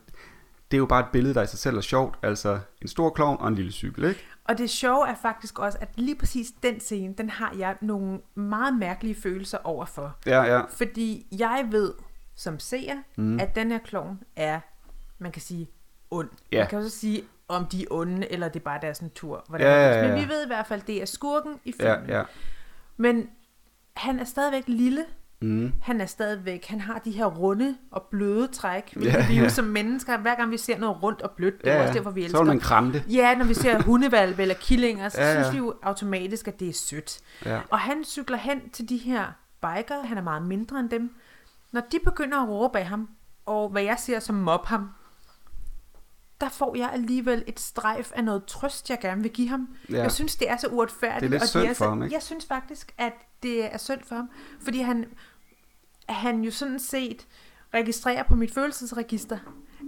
[0.71, 2.19] det er jo bare et billede, der i sig selv er sjovt.
[2.21, 4.25] Altså en stor klovn og en lille cykel, ikke?
[4.45, 8.19] Og det sjove er faktisk også, at lige præcis den scene, den har jeg nogle
[8.35, 10.17] meget mærkelige følelser overfor.
[10.25, 10.61] Ja, ja.
[10.69, 11.93] Fordi jeg ved
[12.35, 13.39] som seer, mm.
[13.39, 14.59] at den her klovn er,
[15.19, 15.69] man kan sige,
[16.11, 16.29] ond.
[16.51, 16.59] Ja.
[16.59, 19.45] Man kan også sige, om de er onde, eller det er bare deres natur.
[19.47, 20.07] Hvordan Ja, ja, ja.
[20.07, 22.09] Men vi ved i hvert fald, at det er skurken i Ja, filmen.
[22.09, 22.23] ja.
[22.97, 23.29] Men
[23.97, 25.05] han er stadigvæk lille,
[25.41, 25.71] Mm.
[25.81, 29.43] Han er stadigvæk, han har de her runde og bløde træk, hvilket Ja, vi jo
[29.43, 29.49] ja.
[29.49, 31.83] som mennesker, hver gang vi ser noget rundt og blødt, det er Ja, ja.
[31.87, 32.39] også derfor, vi Så elsker.
[32.39, 33.03] vil man kramme det.
[33.09, 35.33] Ja, når vi ser hundevalpe eller killinger, så Ja, ja.
[35.33, 37.19] synes vi jo automatisk, at det er sødt.
[37.45, 37.59] Ja.
[37.69, 39.25] Og han cykler hen til de her
[39.61, 41.15] biker, han er meget mindre end dem.
[41.75, 43.09] Når de begynder at råbe af ham,
[43.45, 44.89] og hvad jeg ser som mob ham,
[46.41, 49.75] der får jeg alligevel et strejf af noget trøst, jeg gerne vil give ham.
[49.89, 50.01] Ja.
[50.01, 51.21] Jeg synes, det er så uretfærdigt.
[51.21, 52.13] Det er lidt og synd er for så, ham, ikke?
[52.13, 54.29] Jeg synes faktisk, at det er synd for ham,
[54.61, 55.05] fordi han,
[56.09, 57.27] han jo sådan set
[57.73, 59.37] registrerer på mit følelsesregister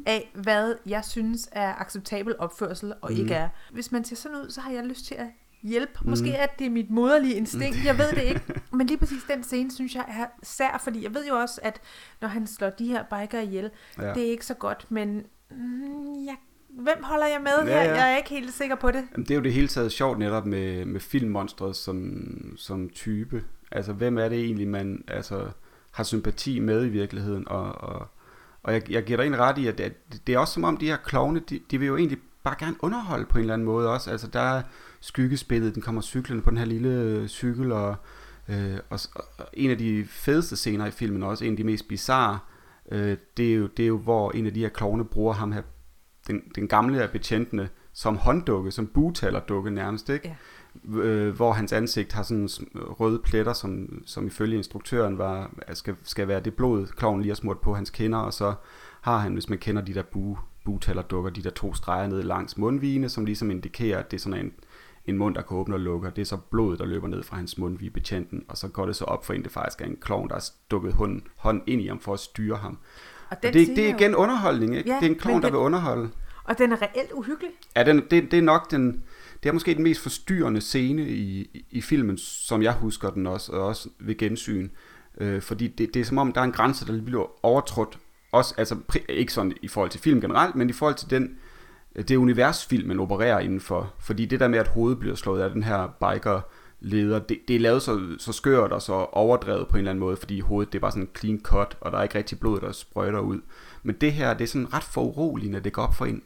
[0.06, 3.18] af, hvad jeg synes er acceptabel opførsel og mm.
[3.18, 3.50] ikke er.
[3.72, 5.28] Hvis man ser sådan ud, så har jeg lyst til at
[5.64, 5.94] hjælpe.
[6.02, 6.10] Mm.
[6.10, 8.42] Måske er det mit moderlige instinkt, jeg ved det ikke.
[8.78, 11.82] Men lige præcis den scene, synes jeg er sær, fordi jeg ved jo også, at
[12.22, 13.70] når han slår de her biker ihjel,
[14.02, 14.14] Ja.
[14.14, 16.36] det er ikke så godt, men mm, jeg,
[16.70, 17.90] hvem holder jeg med Ja, her?
[17.90, 17.96] ja.
[17.96, 19.04] Jeg er ikke helt sikker på det.
[19.12, 22.24] Jamen, det er jo det hele taget sjovt netop med, med filmmonstret som,
[22.58, 23.44] som type.
[23.72, 25.48] Altså, hvem er det egentlig, man altså,
[25.92, 27.48] har sympati med i virkeligheden?
[27.48, 28.08] Og, og,
[28.64, 29.94] og jeg, jeg giver dig en ret i, at det,
[30.28, 32.76] det er også som om, de her klovne, de, de vil jo egentlig bare gerne
[32.80, 34.12] underholde på en eller anden måde også.
[34.12, 34.62] Altså, der er
[35.00, 37.96] skyggespillet, den kommer cyklende på den her lille cykel, og,
[38.50, 41.88] øh, og, og en af de fedeste scener i filmen, også en af de mest
[41.88, 42.40] bizarre,
[42.92, 45.52] øh, det, er jo, det er jo, hvor en af de her klovne bruger ham
[45.52, 45.62] her,
[46.28, 50.28] den, den gamle af betjentene, som hånddukke, som butalerdukke nærmest, ikke?
[50.28, 50.36] Ja.
[51.00, 56.28] Øh, hvor hans ansigt har sådan røde pletter, som, som ifølge instruktøren var, skal, skal
[56.28, 58.54] være det blod, kloven lige har smurt på hans kinder, og så
[59.02, 62.58] har han, hvis man kender de der bu, butalerdukker, de der to streger ned langs
[62.58, 64.52] mundvigene, som ligesom indikerer, at det er sådan en,
[65.08, 67.24] en mund, der kan åbne og lukke, og det er så blod, der løber ned
[67.24, 69.86] fra hans mundvige betjenten, og så går det så op for en, det faktisk er
[69.86, 72.78] en klovn, der har stukket hånd, hånd ind i ham for at styre ham.
[73.30, 74.90] Og Og det, det er jo- igen underholdning, ikke?
[74.90, 76.10] Ja, det er en klovn, der vil underholde.
[76.44, 77.52] Og den er reelt uhyggelig.
[77.76, 79.04] Ja, den, det, det er nok den,
[79.44, 83.28] det er måske den mest forstyrrende scene i, i, i filmen, som jeg husker den
[83.28, 84.70] også, og også ved gensyn.
[85.22, 88.00] Øh, fordi det, det er som om, der er en grænse, der bliver overtrådt.
[88.32, 88.76] Også, altså,
[89.10, 91.38] ikke sådan i forhold til film generelt, men i forhold til den,
[91.98, 93.94] det univers, filmen opererer indenfor.
[94.00, 96.42] Fordi det der med, at hovedet bliver slået af den her biker
[96.80, 100.00] leder, det, det er lavet så, så skørt og så overdrevet på en eller anden
[100.00, 102.60] måde, fordi hovedet det er bare sådan clean cut, og der er ikke rigtig blod,
[102.60, 103.40] der sprøjter ud.
[103.84, 106.22] Men det her, det er sådan ret foruroligende, det går op for en,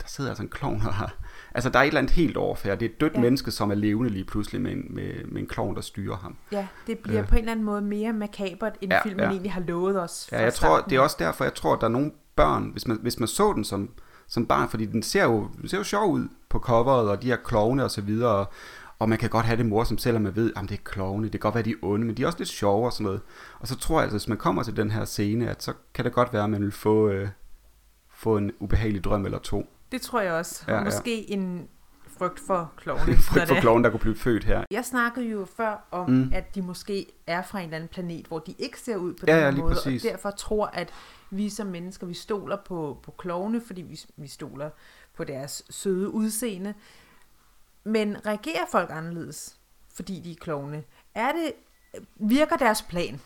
[0.00, 1.14] der sidder altså en klovn har...
[1.54, 2.78] Altså, der er et eller andet helt overfærd.
[2.78, 3.20] Det er et dødt ja.
[3.20, 6.36] Menneske, som er levende lige pludselig med en, med, med en klovn, der styrer ham.
[6.52, 7.28] Ja, det bliver Øh.
[7.28, 9.30] på en eller anden måde mere makabert, end Ja, filmen ja.
[9.30, 10.28] egentlig har lovet os.
[10.32, 12.68] Ja, jeg tror, starten det er også derfor, jeg tror, at der er nogle børn,
[12.72, 13.90] hvis man, hvis man så den som,
[14.28, 17.26] som barn, fordi den ser, jo, den ser jo sjov ud på coveret, og de
[17.26, 18.48] her klovne og så videre, og,
[18.98, 21.32] og man kan godt have det morsomt, selvom man ved, at det er klovne, det
[21.32, 23.20] kan godt være, de er onde, men de er også lidt sjove og sådan noget.
[23.60, 26.04] Og så tror jeg, at hvis man kommer til den her scene, at så kan
[26.04, 27.28] det godt være, at man vil få, øh,
[28.14, 29.66] få en ubehagelig drøm eller to.
[29.92, 30.64] Det tror jeg også.
[30.68, 30.80] Ja, Ja, ja.
[30.80, 31.68] og måske en
[32.18, 33.16] frygt for klovne.
[33.30, 34.64] Frygt for klovne, der kunne blive født her.
[34.70, 36.30] Jeg snakkede jo før om, Mm.
[36.34, 39.24] at de måske er fra en eller anden planet, hvor de ikke ser ud på
[39.28, 40.04] Ja, den ja, måde, præcis.
[40.04, 40.88] og derfor tror, at
[41.30, 44.70] vi som mennesker, vi stoler på, på klovne, fordi vi, vi stoler
[45.16, 46.74] på deres søde udseende.
[47.84, 49.56] Men reagerer folk anderledes,
[49.94, 50.84] fordi de er klovne?
[51.14, 51.52] Er det,
[52.16, 53.20] virker deres plan?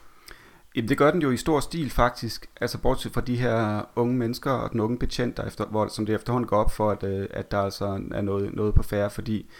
[0.76, 4.16] Jamen, det gør den jo i stor stil faktisk, altså bortset fra de her unge
[4.16, 7.02] mennesker og den unge betjent, der efter, hvor, som det efterhånden går op for, at,
[7.02, 9.50] øh, at der altså er noget, noget på færre, fordi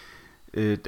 [0.54, 0.78] øh,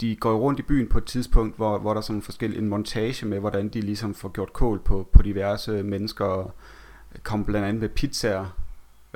[0.00, 2.68] de går rundt i byen på et tidspunkt, hvor, hvor der er sådan forskellige en
[2.68, 6.54] montage med, hvordan de ligesom får gjort kål på, på diverse mennesker, og
[7.22, 8.46] kommer blandt andet med pizzaer,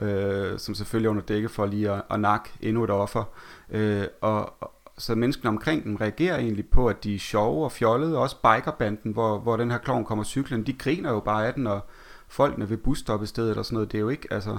[0.03, 3.25] øh, som selvfølgelig er under dække for lige at, at nakke endnu et offer,
[3.71, 7.73] øh, og, og så menneskene omkring dem reagerer egentlig på, at de er sjove og
[7.73, 11.55] fjollede, også bikerbanden, hvor, hvor den her klovn kommer cyklen, de griner jo bare af
[11.55, 11.81] den, og
[12.29, 14.59] folkene ved busstoppestedet og sådan noget, det er jo ikke, altså,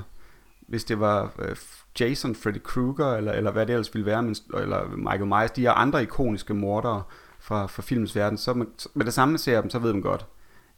[0.60, 1.56] hvis det var øh,
[2.00, 5.62] Jason, Freddy Krueger, eller, eller hvad det ellers ville være, men, eller Michael Myers, de
[5.62, 7.04] her andre ikoniske mordere
[7.40, 10.02] fra, fra filmens verden, så man, med det samme man ser dem, så ved man
[10.02, 10.26] godt,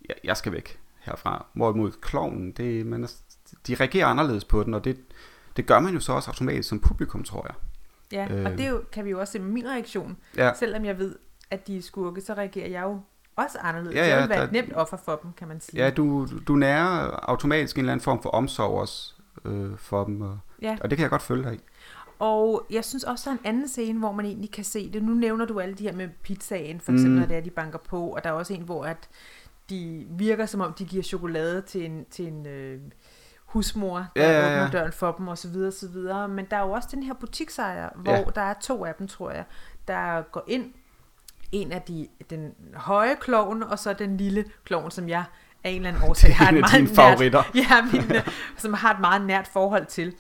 [0.09, 1.45] jeg, jeg skal væk herfra.
[1.53, 3.11] Hvorimod klovnen, det, man er,
[3.67, 4.97] de reagerer anderledes på den, og det,
[5.57, 7.55] det gør man jo så også automatisk som publikum, tror jeg.
[8.11, 8.45] Ja, Øh.
[8.45, 10.17] og det jo, kan vi jo også se med min reaktion.
[10.37, 10.51] Ja.
[10.59, 11.15] Selvom jeg ved,
[11.51, 12.99] at de er skurke, så reagerer jeg jo
[13.35, 13.95] også anderledes.
[13.95, 15.83] Ja, ja, jeg vil være der- et nemt offer for dem, kan man sige.
[15.83, 19.14] Ja, du, du nærer automatisk en eller anden form for omsorg også
[19.45, 20.77] øh, for dem, og, ja.
[20.81, 21.59] og det kan jeg godt følge dig i.
[22.19, 25.03] Og jeg synes også, der er en anden scene, hvor man egentlig kan se det.
[25.03, 27.19] Nu nævner du alle de her med pizzaen, for eksempel, Mm.
[27.19, 28.07] når det er, de banker på.
[28.07, 29.09] Og der er også en, hvor at
[29.69, 32.81] de virker som om, de giver chokolade til en, til en øh,
[33.45, 36.27] husmor, der Ja, ja, ja, åbner døren for dem, og så videre, så videre.
[36.27, 38.23] Men der er jo også den her butiksejer, hvor Ja.
[38.35, 39.43] der er to af dem, tror jeg,
[39.87, 40.73] der går ind.
[41.51, 45.23] En af de, den høje klovn, og så den lille klovn, som jeg
[45.65, 47.43] af en eller anden årsag har en et meget dine favoritter.
[47.55, 48.23] Nært, ja, mine,
[48.57, 50.13] som har et meget nært forhold til.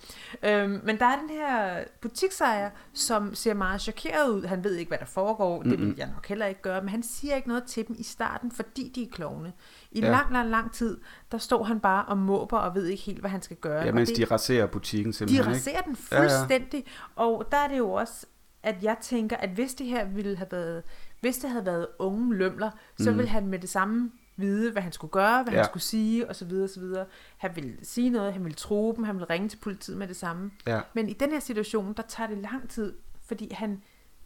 [0.43, 4.45] Øhm, men der er den her butiksejer, som ser meget chokeret ud.
[4.45, 5.63] Han ved ikke, hvad der foregår.
[5.63, 6.81] Det vil jeg nok heller ikke gøre.
[6.81, 9.53] Men han siger ikke noget til dem i starten, fordi de er klovne.
[9.91, 10.05] I Ja.
[10.05, 10.11] ja.
[10.11, 10.97] lang, lang, lang tid,
[11.31, 13.81] der står han bare og måber og ved ikke helt, hvad han skal gøre.
[13.81, 15.55] Ja, Og mens det, de raserer butikken de simpelthen, ikke?
[15.57, 16.21] raserer den Ja, ja.
[16.21, 16.83] fuldstændig.
[17.15, 18.25] Og der er det jo også,
[18.63, 20.83] at jeg tænker, at hvis det her ville have været,
[21.21, 22.69] hvis det havde været unge lømler,
[22.99, 23.17] så Mm.
[23.17, 25.59] ville han med det samme vide, hvad han skulle gøre, hvad Ja.
[25.59, 27.05] han skulle sige, og så videre, og så videre.
[27.37, 30.15] Han ville sige noget, han ville tro dem, han ville ringe til politiet med det
[30.15, 30.51] samme.
[30.67, 30.81] Ja.
[30.93, 32.93] Men i den her situation, der tager det lang tid,
[33.25, 33.81] fordi han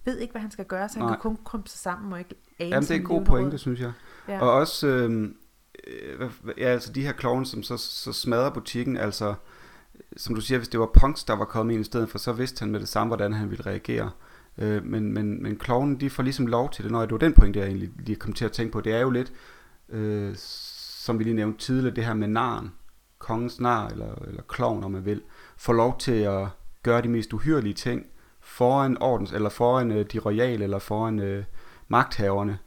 [0.05, 1.15] ved ikke, hvad han skal gøre, så han Nej.
[1.15, 3.79] kan kun krumpe sig sammen og ikke ane Jamen, det er en god pointe, synes
[3.79, 3.91] jeg.
[4.27, 4.41] Ja.
[4.41, 5.29] Og også, øh,
[5.87, 9.33] øh, ja, altså de her klovne, som så, så smadrer butikken, altså,
[10.17, 12.33] som du siger, hvis det var Punks, der var kommet ind i stedet for, så
[12.33, 14.11] vidste han med det samme, hvordan han ville reagere.
[14.57, 17.33] Øh, men, men, men klovnen, de får ligesom lov til det, når det var den
[17.33, 18.81] pointe, jeg egentlig lige kom til at tænke på.
[18.81, 19.33] Det er jo lidt,
[19.91, 22.71] øh, som vi lige nævnte tidligere, det her med naren,
[23.17, 25.21] kongens nar, eller, eller klovn, om man vil,
[25.57, 26.47] får lov til at
[26.83, 28.05] gøre de mest uhyrlige ting
[28.41, 31.43] foran ordens, eller foran øh, de royale, eller foran øh,
[31.87, 32.57] magthaverne,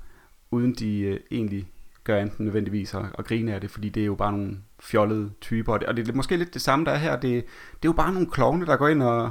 [0.51, 1.73] uden de øh, egentlig
[2.05, 5.31] gør enten nødvendigvis at, at grine af det, fordi det er jo bare nogle fjollede
[5.41, 5.73] typer.
[5.73, 7.13] Og det, og det er måske lidt det samme, der er her.
[7.13, 9.31] Det, det er jo bare nogle klovne, der går ind og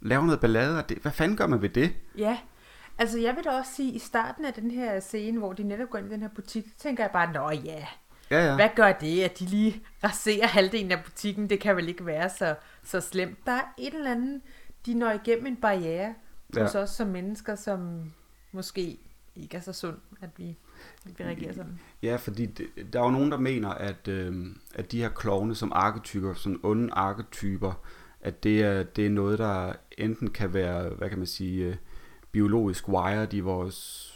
[0.00, 0.78] laver noget ballade.
[0.78, 1.92] Og det, hvad fanden gør man ved det?
[2.18, 2.38] Ja,
[2.98, 5.90] altså jeg vil da også sige, i starten af den her scene, hvor de netop
[5.90, 7.86] går ind i den her butik, tænker jeg bare, nå ja,
[8.30, 8.54] Ja, ja.
[8.54, 11.50] Hvad gør det, at de lige raserer halvdelen af butikken?
[11.50, 13.38] Det kan vel ikke være så, så slemt.
[13.46, 14.40] Der er et eller andet,
[14.86, 16.14] de når igennem en barriere
[16.54, 16.60] Ja.
[16.60, 16.62] ja.
[16.66, 18.12] hos os som mennesker, som
[18.52, 18.98] måske
[19.36, 20.56] ikke er så sund, at vi,
[21.06, 21.80] at vi reagerer sådan.
[22.02, 25.54] Ja, fordi det, der er jo nogen, der mener, at, øh, at de her klovne
[25.54, 27.72] som arketyper, som onde arketyper,
[28.20, 31.76] at det er, det er noget, der enten kan være, hvad kan man sige, øh,
[32.36, 34.12] biologisk wired i vores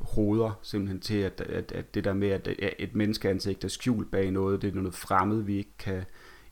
[0.00, 2.48] hoveder, simpelthen til, at, at, at det der med, at
[2.78, 6.04] et menneskeansigt er skjult bag noget, det er noget fremmed, vi ikke kan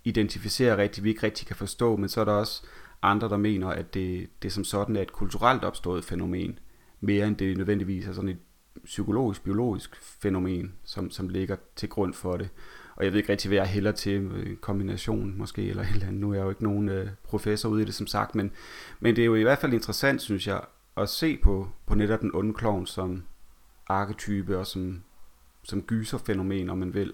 [0.05, 2.63] identificere rigtigt, vi ikke rigtig kan forstå, men så er der også
[3.03, 6.59] andre, der mener, at det, det som sådan er et kulturelt opstået fænomen,
[7.01, 8.39] mere end det nødvendigvis er sådan et
[8.85, 12.49] psykologisk, biologisk fænomen, som, som ligger til grund for det.
[12.97, 16.07] Og jeg ved ikke rigtig, hvad jeg hælder til, en kombination måske, eller et eller
[16.07, 16.21] andet.
[16.21, 18.51] Nu er jeg jo ikke nogen øh, professor ude i det, som sagt, men,
[19.01, 20.61] men det er jo i hvert fald interessant, synes jeg,
[20.97, 23.25] at se på, på netop den onde klovn som
[23.87, 25.03] arketype og som,
[25.65, 27.13] som gyserfænomen, om man vil.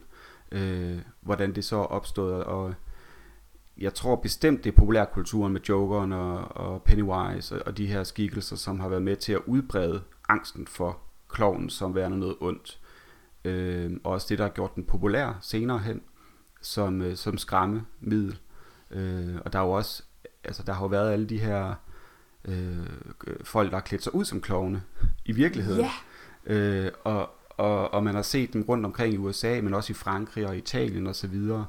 [0.52, 2.74] Øh, hvordan det så er opstået, og
[3.78, 8.04] jeg tror bestemt, det er populærkulturen med Jokeren og, og Pennywise og, og de her
[8.04, 10.98] skikkelser, som har været med til at udbrede angsten for
[11.28, 12.80] klovnen som værende noget ondt.
[13.44, 16.02] Øh, og også det, der har gjort den populær senere hen,
[16.60, 18.38] som, øh, som skræmmemiddel.
[18.90, 20.02] Øh, og der er jo også,
[20.44, 21.74] altså der har jo været alle de her
[22.48, 22.86] øh,
[23.42, 24.82] folk, der har klædt sig ud som klovne
[25.24, 25.80] i virkeligheden.
[25.80, 25.90] Ja,
[26.48, 29.94] Øh, og, og, og man har set dem rundt omkring i USA, men også i
[29.94, 31.66] Frankrig og Italien og så videre,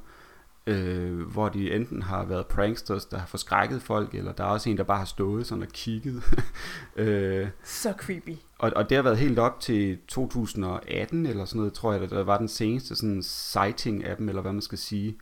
[0.66, 4.70] øh, hvor de enten har været pranksters, der har forskrækket folk, eller der er også
[4.70, 6.22] en, der bare har stået sådan og kigget.
[6.96, 8.36] øh, så creepy.
[8.58, 12.24] og, og det har været helt op til 2018 eller sådan noget, tror jeg, der
[12.24, 15.16] var den seneste sådan sighting af dem, eller hvad man skal sige.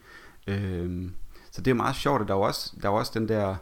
[0.46, 1.10] Øh,
[1.50, 3.56] så det er meget sjovt, og der er også, der er også den der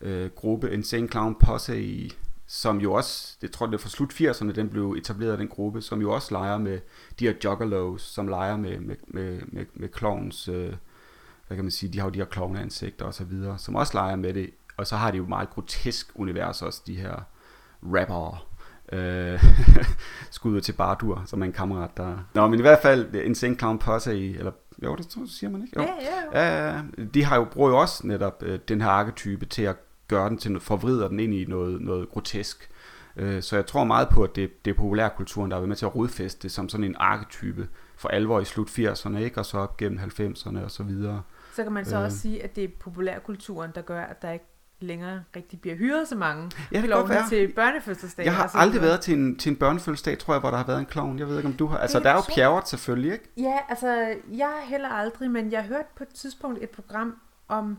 [0.00, 2.12] øh, gruppe Insane Clown Posse i,
[2.46, 5.38] som jo også, det tror jeg det er fra slut 80'erne, den blev etableret af
[5.38, 6.80] den gruppe, som jo også leger med
[7.18, 10.72] de her juggalos, som leger med, med, med, med, med clowns, øh,
[11.46, 13.94] hvad kan man sige, de har jo de her klovneansigter og så videre, som også
[13.94, 17.14] leger med det, og så har de jo et meget grotesk univers også, de her
[17.82, 18.38] rappere,
[18.92, 19.44] øh,
[20.30, 22.18] skuddet til Bardur, som er en kammerat, der...
[22.34, 25.62] Nå, men i hvert fald, Insane Clown Posse i, eller jo, det tror- siger man
[25.62, 25.80] ikke?
[25.80, 25.82] Jo.
[25.82, 25.94] Ja,
[26.34, 26.82] ja, Ja,
[27.14, 29.76] de har jo, bruger jo også netop øh, den her arketype til at
[30.08, 32.70] gøre den til noget, forvrider den ind i noget, noget grotesk.
[33.16, 35.76] Øh, så jeg tror meget på, at det, det er populærkulturen, der har været med
[35.76, 39.38] til at rodfæste det som sådan en arketype for alvor i slut 80'erne, ikke?
[39.38, 41.22] Og så op gennem 90'erne og så videre.
[41.54, 42.02] Så kan man så Øh.
[42.04, 44.44] også sige, at det er populærkulturen, der gør, at der ikke
[44.80, 48.26] længere rigtig bliver hyret så mange Ja, det klovne til børnefødselsdage.
[48.26, 50.56] Jeg har og så aldrig været til en, til en børnefødselsdag, tror jeg, hvor der
[50.56, 51.18] har været en klovn.
[51.18, 51.78] Jeg ved ikke, om du har...
[51.78, 53.24] Altså, er der er jo pjavret selvfølgelig, ikke?
[53.36, 57.16] Ja, altså, jeg heller aldrig, men jeg hørte på et tidspunkt et program
[57.48, 57.78] om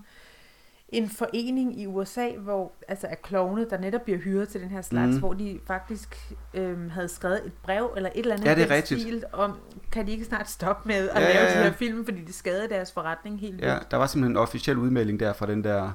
[0.89, 4.81] en forening i USA, hvor altså af klovne, der netop bliver hyret til den her
[4.81, 5.19] slags, mm.
[5.19, 8.75] hvor de faktisk øhm, havde skrevet et brev eller et eller andet Ja, det er
[8.75, 9.01] rigtigt.
[9.01, 9.53] stil om,
[9.91, 11.63] kan de ikke snart stoppe med at Ja, lave ja, de ja.
[11.63, 13.91] her film, fordi det skader deres forretning helt Ja, vildt.
[13.91, 15.91] der var simpelthen en officiel udmelding der fra den der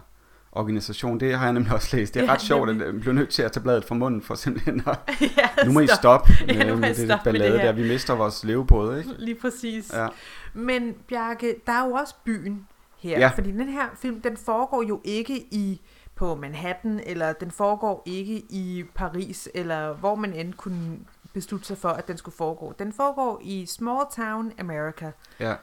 [0.55, 1.20] organisation.
[1.20, 2.14] Det har jeg nemlig også læst.
[2.14, 2.93] Det er Ja, ret sjovt, at nemlig.
[2.95, 4.99] jeg blev nødt til at tage bladet fra munden for simpelthen at...
[5.20, 5.97] ja, Nu må I stop.
[5.99, 7.66] stoppe Ja, nu med, må med det stoppe med ballade det her.
[7.66, 7.72] der.
[7.82, 9.11] Vi mister vores levebrød, ikke?
[9.18, 9.93] Lige præcis.
[9.95, 10.09] Ja.
[10.55, 12.66] Men Bjarke, der er jo også byen
[13.03, 13.28] her, Ja.
[13.28, 15.80] fordi den her film, den foregår jo ikke i
[16.14, 20.98] på Manhattan, eller den foregår ikke i Paris, eller hvor man end kunne
[21.32, 22.74] beslutte sig for, at den skulle foregå.
[22.78, 25.11] Den foregår i Small Town America.
[25.40, 25.55] Ja.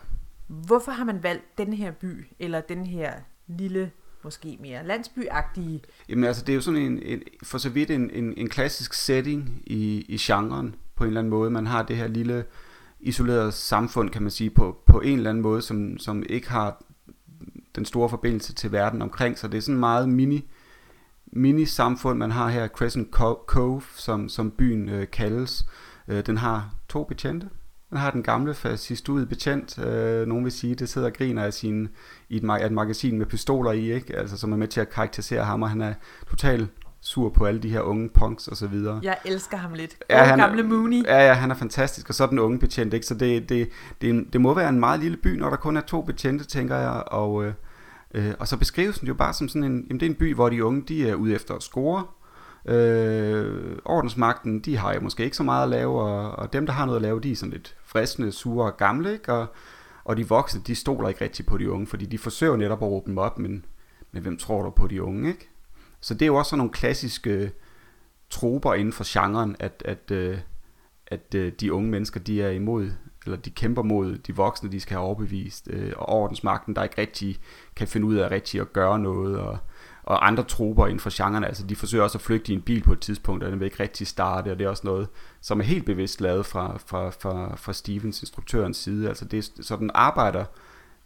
[0.48, 3.14] Hvorfor har man valgt den her by, eller den her
[3.48, 3.92] lille,
[4.24, 5.82] måske mere landsbyagtige?
[6.10, 8.94] Jamen altså, det er jo sådan en, en for så vidt en, en, en klassisk
[8.94, 11.50] setting i, i genren, på en eller anden måde.
[11.52, 12.46] Man har det her lille
[13.00, 16.82] isolerede samfund, kan man sige, på, på en eller anden måde, som, som ikke har
[17.76, 19.51] den store forbindelse til verden omkring sig.
[19.51, 20.49] Det er sådan meget mini,
[21.26, 23.11] mini-samfund, man har her, Crescent
[23.47, 25.65] Cove, som, som byen øh, kaldes.
[26.07, 27.49] Øh, den har to betjente.
[27.89, 31.53] Den har den gamle fascistude betjent, øh, nogen vil sige, det sidder og griner af
[31.53, 31.89] sin,
[32.30, 34.15] i et, et magasin med pistoler i, ikke?
[34.15, 35.93] Altså, som er med til at karakterisere ham, og han er
[36.30, 36.70] totalt
[37.02, 39.00] sur på alle de her unge punks og så videre.
[39.04, 39.95] Jeg elsker ham lidt.
[40.10, 41.04] Ja, han, gamle Mooney.
[41.04, 43.06] Ja, ja, han er fantastisk, og så den unge betjent, ikke?
[43.06, 43.70] Så det, det,
[44.02, 46.76] det, det må være en meget lille by, når der kun er to betjente, tænker
[46.76, 47.54] jeg, og, øh,
[48.14, 50.36] øh, og så beskrives den jo bare som sådan en, jamen det er en by,
[50.36, 52.04] hvor de unge, de er ude efter at score,
[52.66, 56.74] Øh, ordensmagten, de har jo måske ikke så meget at lave, og, og dem, der
[56.74, 59.34] har noget at lave, de er sådan lidt friskende, sure og gamle, ikke?
[59.34, 59.47] Og,
[60.04, 62.89] og de voksne, de stoler ikke rigtig på de unge, fordi de forsøger netop at
[62.89, 63.66] råbe dem op, men,
[64.12, 65.50] men hvem tror du på de unge, ikke?
[66.02, 67.50] Så det er jo også sådan nogle klassiske øh,
[68.30, 70.38] troper inden for genren, at, at, øh,
[71.08, 72.91] at øh, de unge mennesker, de er imod,
[73.26, 77.02] eller de kæmper mod de voksne, de skal have overbevist, øh, og ordensmagten, der ikke
[77.02, 77.39] rigtig
[77.76, 79.58] kan finde ud af rigtig at gøre noget, og,
[80.04, 82.84] og andre troper inden for genren, altså de forsøger også at flygte i en bil
[82.84, 85.08] på et tidspunkt, og den vil ikke rigtig starte, og det er også noget,
[85.41, 89.64] som er helt bevidst lavet fra, fra, fra, fra Stevens, instruktørens side, altså det er,
[89.64, 90.45] så den arbejder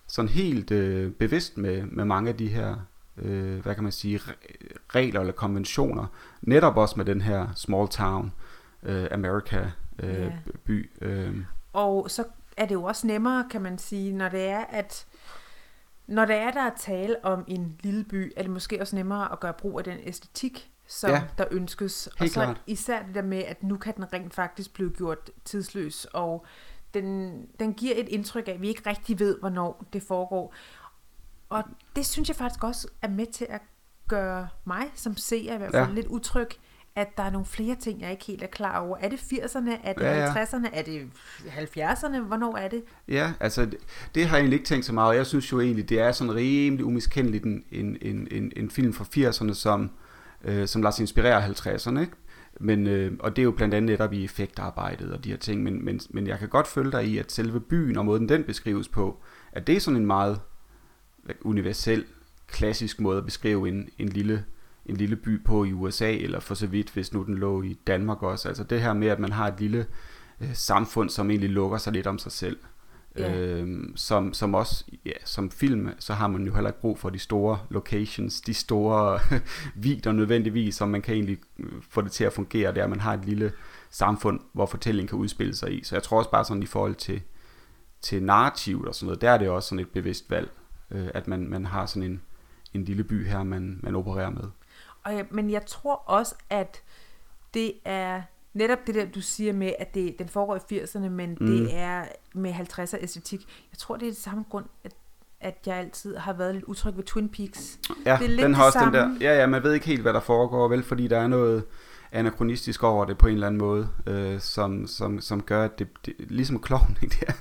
[0.08, 2.76] sådan helt øh, bevidst med, med mange af de her
[3.18, 4.20] øh, hvad kan man sige,
[4.96, 6.06] regler eller konventioner,
[6.42, 8.34] netop også med den her small town
[8.84, 10.34] øh, America øh, yeah.
[10.64, 10.92] by.
[11.02, 11.36] Øh.
[11.74, 12.24] Og så
[12.58, 15.06] er det jo også nemmere, kan man sige, når det er, at
[16.08, 19.32] når det er, der er tale om en lille by, er det måske også nemmere
[19.32, 22.08] at gøre brug af den æstetik, som ja, der ønskes.
[22.08, 22.62] Og så klart.
[22.68, 26.46] især det der med, at nu kan den rent faktisk blive gjort tidsløs, og
[26.94, 30.54] den, den giver et indtryk af, at vi ikke rigtig ved, hvornår det foregår.
[31.54, 31.64] Og
[31.96, 33.62] det synes jeg faktisk også er med til at
[34.08, 35.94] gøre mig som seer i hvert fald ja.
[35.94, 36.48] lidt utryg,
[36.96, 38.98] at der er nogle flere ting, jeg ikke helt er klar over.
[38.98, 39.72] Er det 80'erne?
[39.84, 40.44] Er det ja, ja.
[40.44, 40.68] 50'erne?
[40.74, 41.10] Er det
[41.46, 42.20] 70'erne?
[42.20, 42.84] Hvornår er det?
[43.08, 43.78] Ja, altså det,
[44.16, 45.16] det har jeg egentlig ikke tænkt så meget.
[45.16, 48.94] Jeg synes jo egentlig, det er sådan rimelig umiskendeligt en, en, en, en, en film
[48.94, 49.92] fra 80'erne, som,
[50.44, 52.00] øh, som lader sig inspirere af 50'erne.
[52.00, 52.14] Ikke?
[52.60, 55.64] Men, øh, og det er jo blandt andet netop i effektarbejdet og de her ting,
[55.64, 58.44] men, men, men jeg kan godt følge dig i, at selve byen og måden den
[58.44, 60.40] beskrives på, at det er sådan en meget
[61.42, 62.06] universel,
[62.48, 64.46] klassisk måde at beskrive en, en lille
[64.86, 67.78] en lille by på i USA, eller for så vidt, hvis nu den lå i
[67.88, 68.48] Danmark også.
[68.48, 69.86] Altså det her med, at man har et lille
[70.42, 72.58] øh, samfund, som egentlig lukker sig lidt om sig selv.
[73.20, 73.60] Yeah.
[73.60, 77.10] Øhm, som, som også, ja, som film, så har man jo heller ikke brug for
[77.10, 79.20] de store locations, de store
[79.76, 83.14] vider nødvendigvis, som man kan egentlig øh, få det til at fungere, der man har
[83.14, 83.52] et lille
[83.90, 85.84] samfund, hvor fortællingen kan udspille sig i.
[85.84, 87.22] Så jeg tror også bare sådan i forhold til,
[88.02, 90.50] til narrativ og sådan noget, der er det også sådan et bevidst valg,
[90.94, 92.22] øh, at man, man har sådan en,
[92.74, 94.44] en lille by her, man, man opererer med.
[95.04, 96.82] Og jeg, men jeg tror også, at
[97.54, 98.22] det er
[98.54, 101.48] netop det der, du siger med, at det, den foregår i 80'erne, men mm.
[101.48, 103.40] det er med 50'er æstetik.
[103.72, 104.96] Jeg tror, det er det samme grund, at
[105.44, 107.80] at jeg altid har været lidt utryg ved Twin Peaks.
[108.06, 109.00] Ja, det er lidt den har også samme.
[109.00, 109.28] den der.
[109.28, 111.64] Ja, ja, man ved ikke helt, hvad der foregår, vel, fordi der er noget
[112.12, 115.88] anachronistisk over det på en eller anden måde, øh, som, som, som gør, at det,
[116.06, 117.36] det ligesom klovn, det,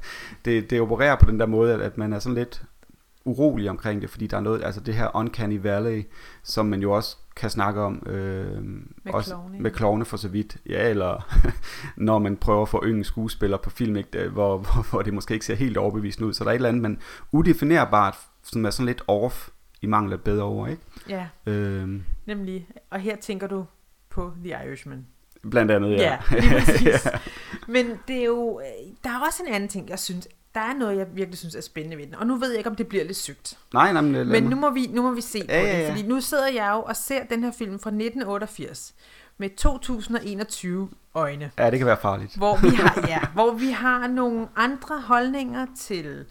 [0.45, 2.63] det, det opererer på den der måde, at, at man er sådan lidt
[3.25, 6.05] urolig omkring det, fordi der er noget, altså det her uncanny valley,
[6.43, 9.61] som man jo også kan snakke om, øh, med, også klovne.
[9.61, 11.39] med klovne for så vidt, ja, eller
[11.97, 15.35] når man prøver at få yngre skuespillere på film, ikke, hvor, hvor, hvor det måske
[15.35, 16.99] ikke ser helt overbevisende ud, så der er et eller andet, men
[17.33, 19.49] udefinerbart, som er sådan lidt off,
[19.83, 20.83] i mangel af bedre ord, ikke?
[21.09, 21.89] Ja, øh,
[22.27, 23.65] nemlig, og her tænker du
[24.11, 25.07] på The Irishman.
[25.51, 26.19] Blandt andet, ja.
[26.31, 26.87] Ja, lige præcis.
[26.87, 27.11] ja.
[27.69, 30.75] Men det er jo, øh, der er også en anden ting, jeg synes der er
[30.75, 32.15] noget, jeg virkelig synes er spændende ved den.
[32.15, 33.59] Og nu ved jeg ikke, om det bliver lidt sygt.
[33.75, 35.79] Nej, nej, men, men nu, må vi, nu må vi se ja, på ja, ja.
[35.79, 35.89] det.
[35.89, 38.95] Fordi nu sidder jeg jo og ser den her film fra 1988
[39.39, 41.51] med 2021 øjne.
[41.59, 42.37] Ja, det kan være farligt.
[42.37, 46.25] Hvor vi har, ja, hvor vi har nogle andre holdninger til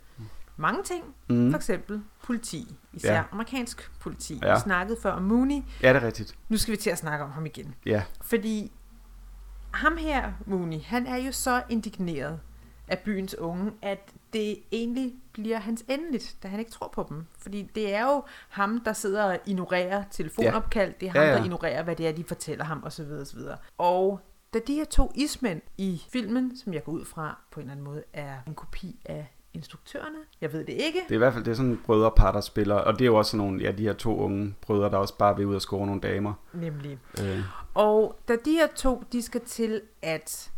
[0.57, 1.03] mange ting.
[1.29, 1.51] Mm.
[1.51, 2.75] For eksempel politi.
[2.93, 3.23] Især ja.
[3.31, 4.39] amerikansk politi.
[4.43, 4.53] Ja.
[4.53, 5.61] Vi snakkede før om Mooney.
[5.81, 6.35] Ja, det er rigtigt.
[6.49, 7.75] Nu skal vi til at snakke om ham igen.
[7.85, 8.03] Ja.
[8.21, 8.71] Fordi
[9.71, 12.39] ham her, Mooney, han er jo så indigneret
[12.91, 17.25] af byens unge, at det egentlig bliver hans endeligt, da han ikke tror på dem.
[17.37, 21.37] Fordi det er jo ham, der sidder og ignorerer telefonopkald, det er ham, ja, ja.
[21.37, 23.11] der ignorerer, hvad det er, de fortæller ham, osv.
[23.21, 23.39] osv.
[23.77, 24.19] Og
[24.53, 27.71] da de her to ismænd i filmen, som jeg går ud fra på en eller
[27.71, 30.17] anden måde, er en kopi af instruktørerne.
[30.41, 30.99] Jeg ved det ikke.
[31.03, 33.15] Det er i hvert fald det er sådan brødrepar, der spiller, og det er jo
[33.15, 35.85] også nogle, ja, de her to unge brødre, der også bare vil ud og score
[35.85, 36.33] nogle damer.
[36.53, 36.99] Nemlig.
[37.21, 37.39] Øh.
[37.73, 40.50] Og da de her to, de skal til at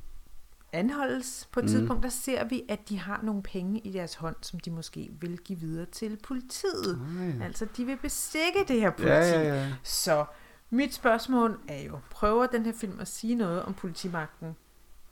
[0.74, 1.72] anholdes på et Mm.
[1.72, 1.76] mm.
[1.78, 5.10] tidspunkt, der ser vi, at de har nogle penge i deres hånd, som de måske
[5.22, 7.00] vil give videre til politiet.
[7.20, 9.10] Ah, Altså, de vil bestikke det her politi.
[9.10, 9.74] ja, ja, ja.
[9.84, 10.26] Så
[10.70, 14.56] mit spørgsmål er jo, prøver den her film at sige noget om politimagten,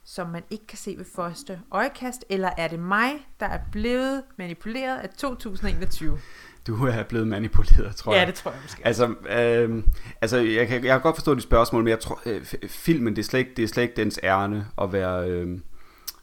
[0.04, 4.24] som man ikke kan se ved første øjekast, eller er det mig, der er blevet
[4.38, 6.20] manipuleret af 2021?
[6.68, 8.22] Du er blevet manipuleret, tror jeg.
[8.22, 8.88] Ja, det tror jeg måske.
[8.88, 9.84] Altså, øh,
[10.22, 13.22] altså jeg, kan, jeg kan godt forstå de spørgsmål, men jeg tror, øh, filmen, det
[13.22, 15.60] er, slet ikke, det er slet ikke dens ærne at være, øh,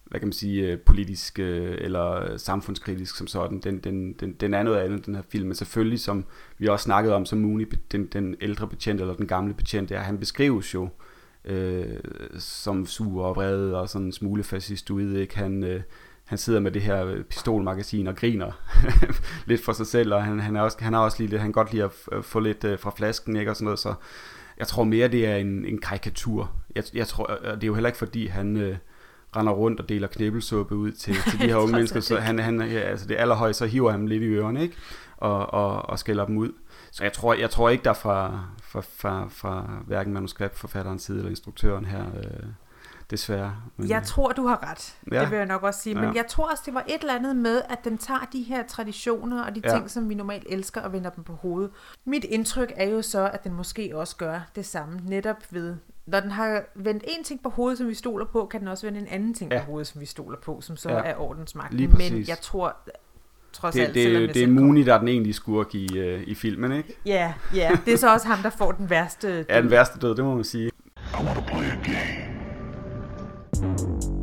[0.05, 3.61] hvad kan man sige, øh, politisk øh, eller samfundskritisk som sådan.
[3.61, 6.25] Den, den, den, den er noget andet, den her film, men selvfølgelig, som
[6.59, 10.01] vi også snakkede om, som Mooney, den, den ældre betjent eller den gamle betjent, er,
[10.01, 10.89] han beskrives jo
[11.45, 12.01] øh,
[12.39, 15.39] som sur og vred og sådan en smule fascistoid, ikke?
[15.39, 15.81] Han, øh,
[16.29, 18.51] han sidder med det her øh, pistolmagasin og griner
[19.47, 21.53] lidt for sig selv, og han, han, er også, han har også lige lidt, han
[21.53, 23.95] godt lide at f- få lidt øh, fra flasken, ikke, og sådan noget, så
[24.59, 26.51] jeg tror mere, det er en, en karikatur.
[26.75, 28.77] Jeg, jeg tror, og det er jo heller ikke, fordi han øh,
[29.37, 32.61] render rundt og deler knæbelsuppe ud til, til de her unge mennesker, så han, han,
[32.61, 34.77] ja, altså det allerhøjst, så hiver han dem lidt i ørerne, ikke,
[35.17, 36.53] og, og, og skælder dem ud.
[36.91, 41.31] Så jeg tror, jeg tror ikke, der fra, fra, fra, fra hverken manuskriptforfatterens side eller
[41.31, 42.47] instruktøren her, øh,
[43.11, 43.55] desværre.
[43.77, 44.97] Men, Jeg tror, du har ret.
[45.13, 45.21] Ja.
[45.21, 45.95] Det vil jeg nok også sige.
[45.95, 46.11] Men Ja.
[46.15, 49.43] jeg tror også, det var et eller andet med, at den tager de her traditioner
[49.45, 49.71] og de Ja.
[49.75, 51.71] ting, som vi normalt elsker, og vender dem på hovedet.
[52.05, 55.77] Mit indtryk er jo så, at den måske også gør det samme, netop ved...
[56.07, 58.87] Når den har vendt en ting på hovedet, som vi stoler på, kan den også
[58.87, 59.59] vende en anden ting Ja.
[59.59, 61.01] på hovedet, som vi stoler på, som så Ja.
[61.05, 61.79] er ordensmagten.
[61.99, 62.77] Men jeg tror,
[63.53, 66.23] trods det, alt, selvom det, det er Mooney, der er den egentlige skurk i, øh,
[66.23, 66.97] i filmen, ikke?
[67.07, 69.29] Ja, ja, det er så også ham, der får den værste...
[69.49, 70.67] Ja, den værste død, det må man sige.
[70.67, 70.71] I
[71.25, 72.38] want to play a game.
[73.61, 74.18] Thank you.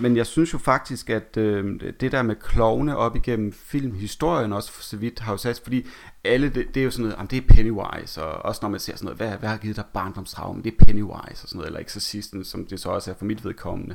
[0.00, 4.72] Men jeg synes jo faktisk, at øh, det der med klovne op igennem filmhistorien også
[4.72, 5.86] for så vidt har jo sat, fordi
[6.24, 8.80] alle, det, det er jo sådan noget, jamen, det er Pennywise, og også når man
[8.80, 11.66] ser sådan noget, hvad, hvad har givet dig barndomstraumen, det er Pennywise og sådan noget,
[11.66, 13.94] eller Exorcisten, som det så også er for mit vedkommende.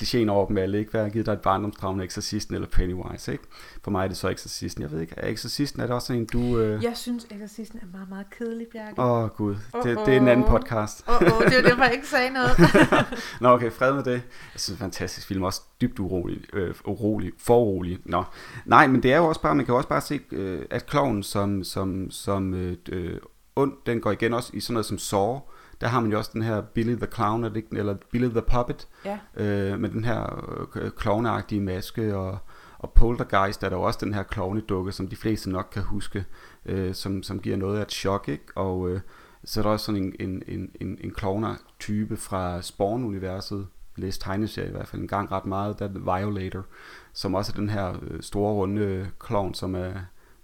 [0.00, 0.90] Klichéen over dem alle, ikke?
[0.90, 3.44] Hvad har givet dig et barndomstraume, Exorcisten eller Pennywise, ikke?
[3.84, 4.82] For mig er det så Exorcisten.
[4.82, 6.58] Jeg ved ikke, er Exorcisten, er det også sådan en, du...
[6.58, 6.84] Øh...
[6.84, 9.00] Jeg synes, Exorcisten er meget, meget kedelig, Bjarke.
[9.02, 9.56] Åh, oh, gud.
[9.82, 11.04] Det, det er en anden podcast.
[11.08, 12.50] Åh, oh, oh, det var derfor, jeg ikke sagde noget.
[13.40, 14.12] Nå, okay, fred med det.
[14.12, 14.20] Jeg
[14.54, 17.98] synes, det er en fantastisk film, også dybt urolig, øh, urolig, forurolig.
[18.04, 18.24] Nå.
[18.64, 20.86] Nej, men det er jo også bare, man kan jo også bare se, øh, at
[20.86, 23.18] kloven som, som, som øh, øh,
[23.56, 25.38] ond, den går igen også i sådan noget som Saw.
[25.80, 28.28] Der har man jo også den her Billy the Clown, er det ikke, eller Billy
[28.28, 29.18] the Puppet, ja.
[29.36, 30.44] øh, med den her
[30.76, 32.38] øh, klovneagtige maske, og,
[32.78, 36.24] og Poltergeist er der jo også den her klovnedukke, som de fleste nok kan huske,
[36.66, 38.44] øh, som, som giver noget af et chok, ikke?
[38.54, 39.00] Og øh,
[39.44, 43.66] så er der også sådan en, en, en, en, en klovner-type fra Spawn-universet,
[43.96, 46.64] læst tegneserie i hvert fald en gang ret meget, der er The Violator,
[47.12, 49.92] som også er den her øh, store runde klovn, som er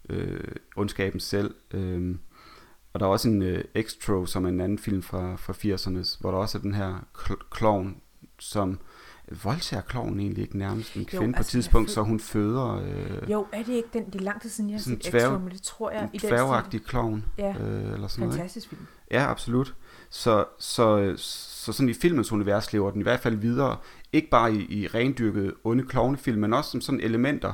[0.08, 1.54] øh, ondskaben selv.
[1.70, 2.14] Øh,
[2.92, 6.16] og der er også en øh, Extro, som er en anden film fra, fra 80'erne,
[6.20, 7.96] hvor der også er den her kl- klovn,
[8.38, 8.78] som
[9.44, 12.20] voldtager klovnen egentlig ikke nærmest en kvinde jo, på et altså, tidspunkt, føl- så hun
[12.20, 14.06] føder øh, Jo, er det ikke den?
[14.06, 16.82] Det er lang tid siden, jeg har set Extra, men det tror jeg en dværgagtig
[16.84, 17.54] klovn, Ja.
[17.60, 18.20] øh, eller sådan stil.
[18.20, 18.34] noget.
[18.34, 18.86] Fantastisk film.
[19.10, 19.74] Ja, absolut.
[20.10, 23.76] Så, så, så sådan i filmens univers lever den i hvert fald videre,
[24.12, 27.52] ikke bare i, i rendyrket onde klovnefilm, men også som sådan elementer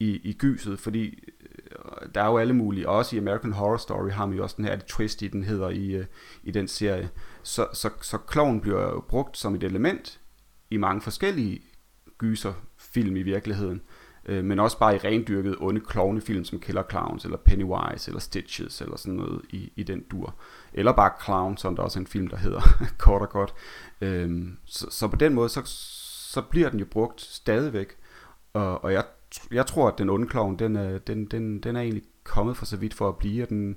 [0.00, 1.04] i, i gyset, fordi
[1.40, 4.42] øh, Øh, der er jo alle mulige, også i American Horror Story har man jo
[4.42, 6.06] også den her det twist i, den hedder i, øh,
[6.42, 7.10] i den serie.
[7.42, 10.20] Så, så, så kloven bliver jo brugt som et element
[10.70, 11.60] i mange forskellige
[12.18, 13.82] gyserfilm i virkeligheden,
[14.26, 18.80] øh, men også bare i rendyrket onde klovnefilm som Killer Clowns, eller Pennywise, eller Stitches,
[18.80, 20.34] eller sådan noget i, i den dur.
[20.72, 22.60] Eller bare Clown, som der også er en film, der hedder
[22.98, 23.54] kort og godt.
[24.00, 25.62] Øhm, så, så på den måde, så,
[26.32, 27.96] så bliver den jo brugt stadigvæk,
[28.52, 29.04] og, og jeg,
[29.50, 32.64] jeg tror, at den onde klovn, den er, den, den, den er egentlig kommet for
[32.64, 33.76] så vidt for at blive, og den,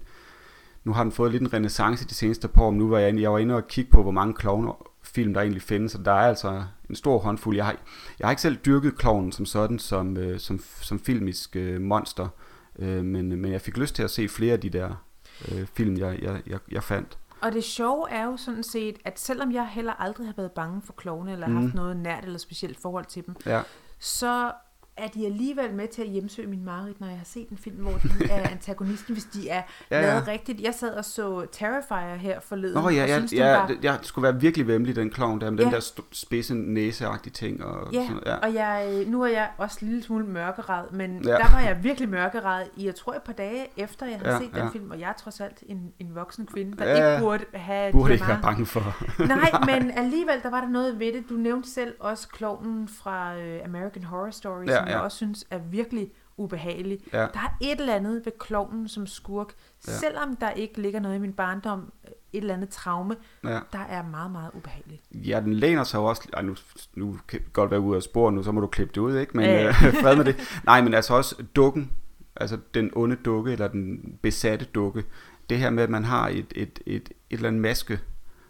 [0.83, 3.09] nu har den fået lidt en renaissance de seneste par år, men nu var jeg,
[3.09, 6.11] inde, jeg var inde og kigge på, hvor mange klovnefilm der egentlig findes, og der
[6.11, 7.55] er altså en stor håndfuld.
[7.55, 7.75] Jeg har,
[8.19, 12.27] jeg har ikke selv dyrket klovnen som sådan, som, øh, som, som filmisk øh, monster,
[12.79, 15.05] øh, men, men jeg fik lyst til at se flere af de der
[15.51, 17.17] øh, film, jeg, jeg, jeg, jeg fandt.
[17.41, 20.81] Og det sjove er jo sådan set, at selvom jeg heller aldrig har været bange
[20.85, 21.61] for klovne, eller Mhm.
[21.61, 23.61] haft noget nært eller specielt forhold til dem, Ja,
[23.99, 24.51] så
[24.97, 27.75] er de alligevel med til at hjemsøge min mareridt, når jeg har set en film,
[27.75, 30.61] hvor de er antagonisten, hvis de er Ja, ja, lavet rigtigt.
[30.61, 33.67] Jeg sad og så Terrifier her forleden, Nå ja, ja, synes, den ja, var...
[33.67, 35.75] det, jeg skulle være virkelig vemmelig, den klovn der, med den Ja.
[35.75, 37.63] der st- spidse næseagtige ting.
[37.65, 38.35] Og Ja, sådan, ja.
[38.35, 41.31] og jeg, nu er jeg også en lille smule mørkeret, men Ja.
[41.31, 44.35] der var jeg virkelig mørkeret i, jeg tror et par dage efter, jeg havde Ja,
[44.35, 44.69] ja, set den ja.
[44.69, 47.91] film, og jeg er trods alt en, en voksen kvinde, der Ja, ikke burde have...
[47.91, 48.95] Burde de ikke her være bange for.
[49.35, 51.23] Nej, men alligevel, der var der noget ved det.
[51.29, 55.45] Du nævnte selv også klovnen fra øh, American Horror Story, ja, som jeg også synes
[55.51, 56.99] er virkelig ubehagelig.
[57.13, 57.17] Ja.
[57.19, 59.53] Der er et eller andet ved klovnen som skurk,
[59.87, 59.91] Ja.
[59.91, 61.91] selvom der ikke ligger noget i min barndom,
[62.33, 63.59] et eller andet traume, Ja.
[63.73, 65.01] der er meget, meget ubehageligt.
[65.11, 66.29] Ja, den læner sig jo også...
[66.33, 66.55] Ej, nu,
[66.95, 69.37] nu kan godt være ude af spor nu, så må du klippe det ud, ikke?
[69.37, 69.67] Men ja.
[69.67, 70.59] øh, fred med det.
[70.65, 71.91] Nej, men altså også dukken,
[72.35, 75.03] altså den onde dukke, eller den besatte dukke.
[75.49, 77.99] Det her med, at man har et, et, et, et eller andet maske,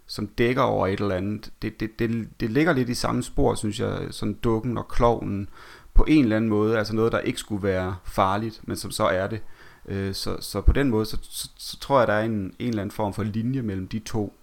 [0.06, 3.54] som dækker over et eller andet, det, det, det, det ligger lidt i samme spor,
[3.54, 5.48] synes jeg, sådan dukken og klovnen,
[5.94, 9.04] på en eller anden måde, altså noget, der ikke skulle være farligt, men som så
[9.04, 9.42] er det.
[9.88, 12.68] Øh, Så, så på den måde, så, så, så tror jeg, der er en, en
[12.68, 14.34] eller anden form for linje mellem de to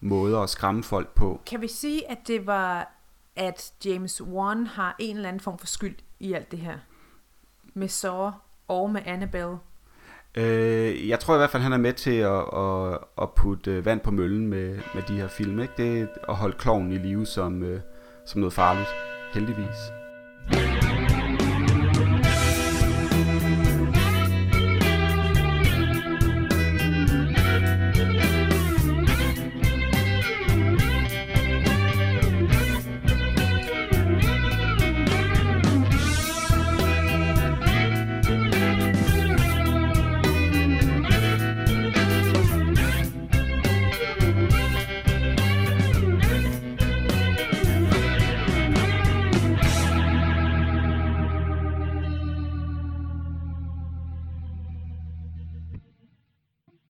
[0.00, 1.40] måder at skræmme folk på.
[1.46, 2.92] Kan vi sige, at det var,
[3.36, 6.78] at James Wan har en eller anden form for skyld i alt det her?
[7.74, 8.30] Med Saw
[8.68, 9.56] og med Annabelle.
[10.34, 13.84] Øh, jeg tror i hvert fald, han er med til at, at, at putte øh,
[13.84, 15.60] vand på møllen med, med de her film.
[15.60, 15.74] Ikke?
[15.76, 17.80] Det er at holde kloven i live som, øh,
[18.26, 18.88] som noget farligt,
[19.34, 20.01] heldigvis.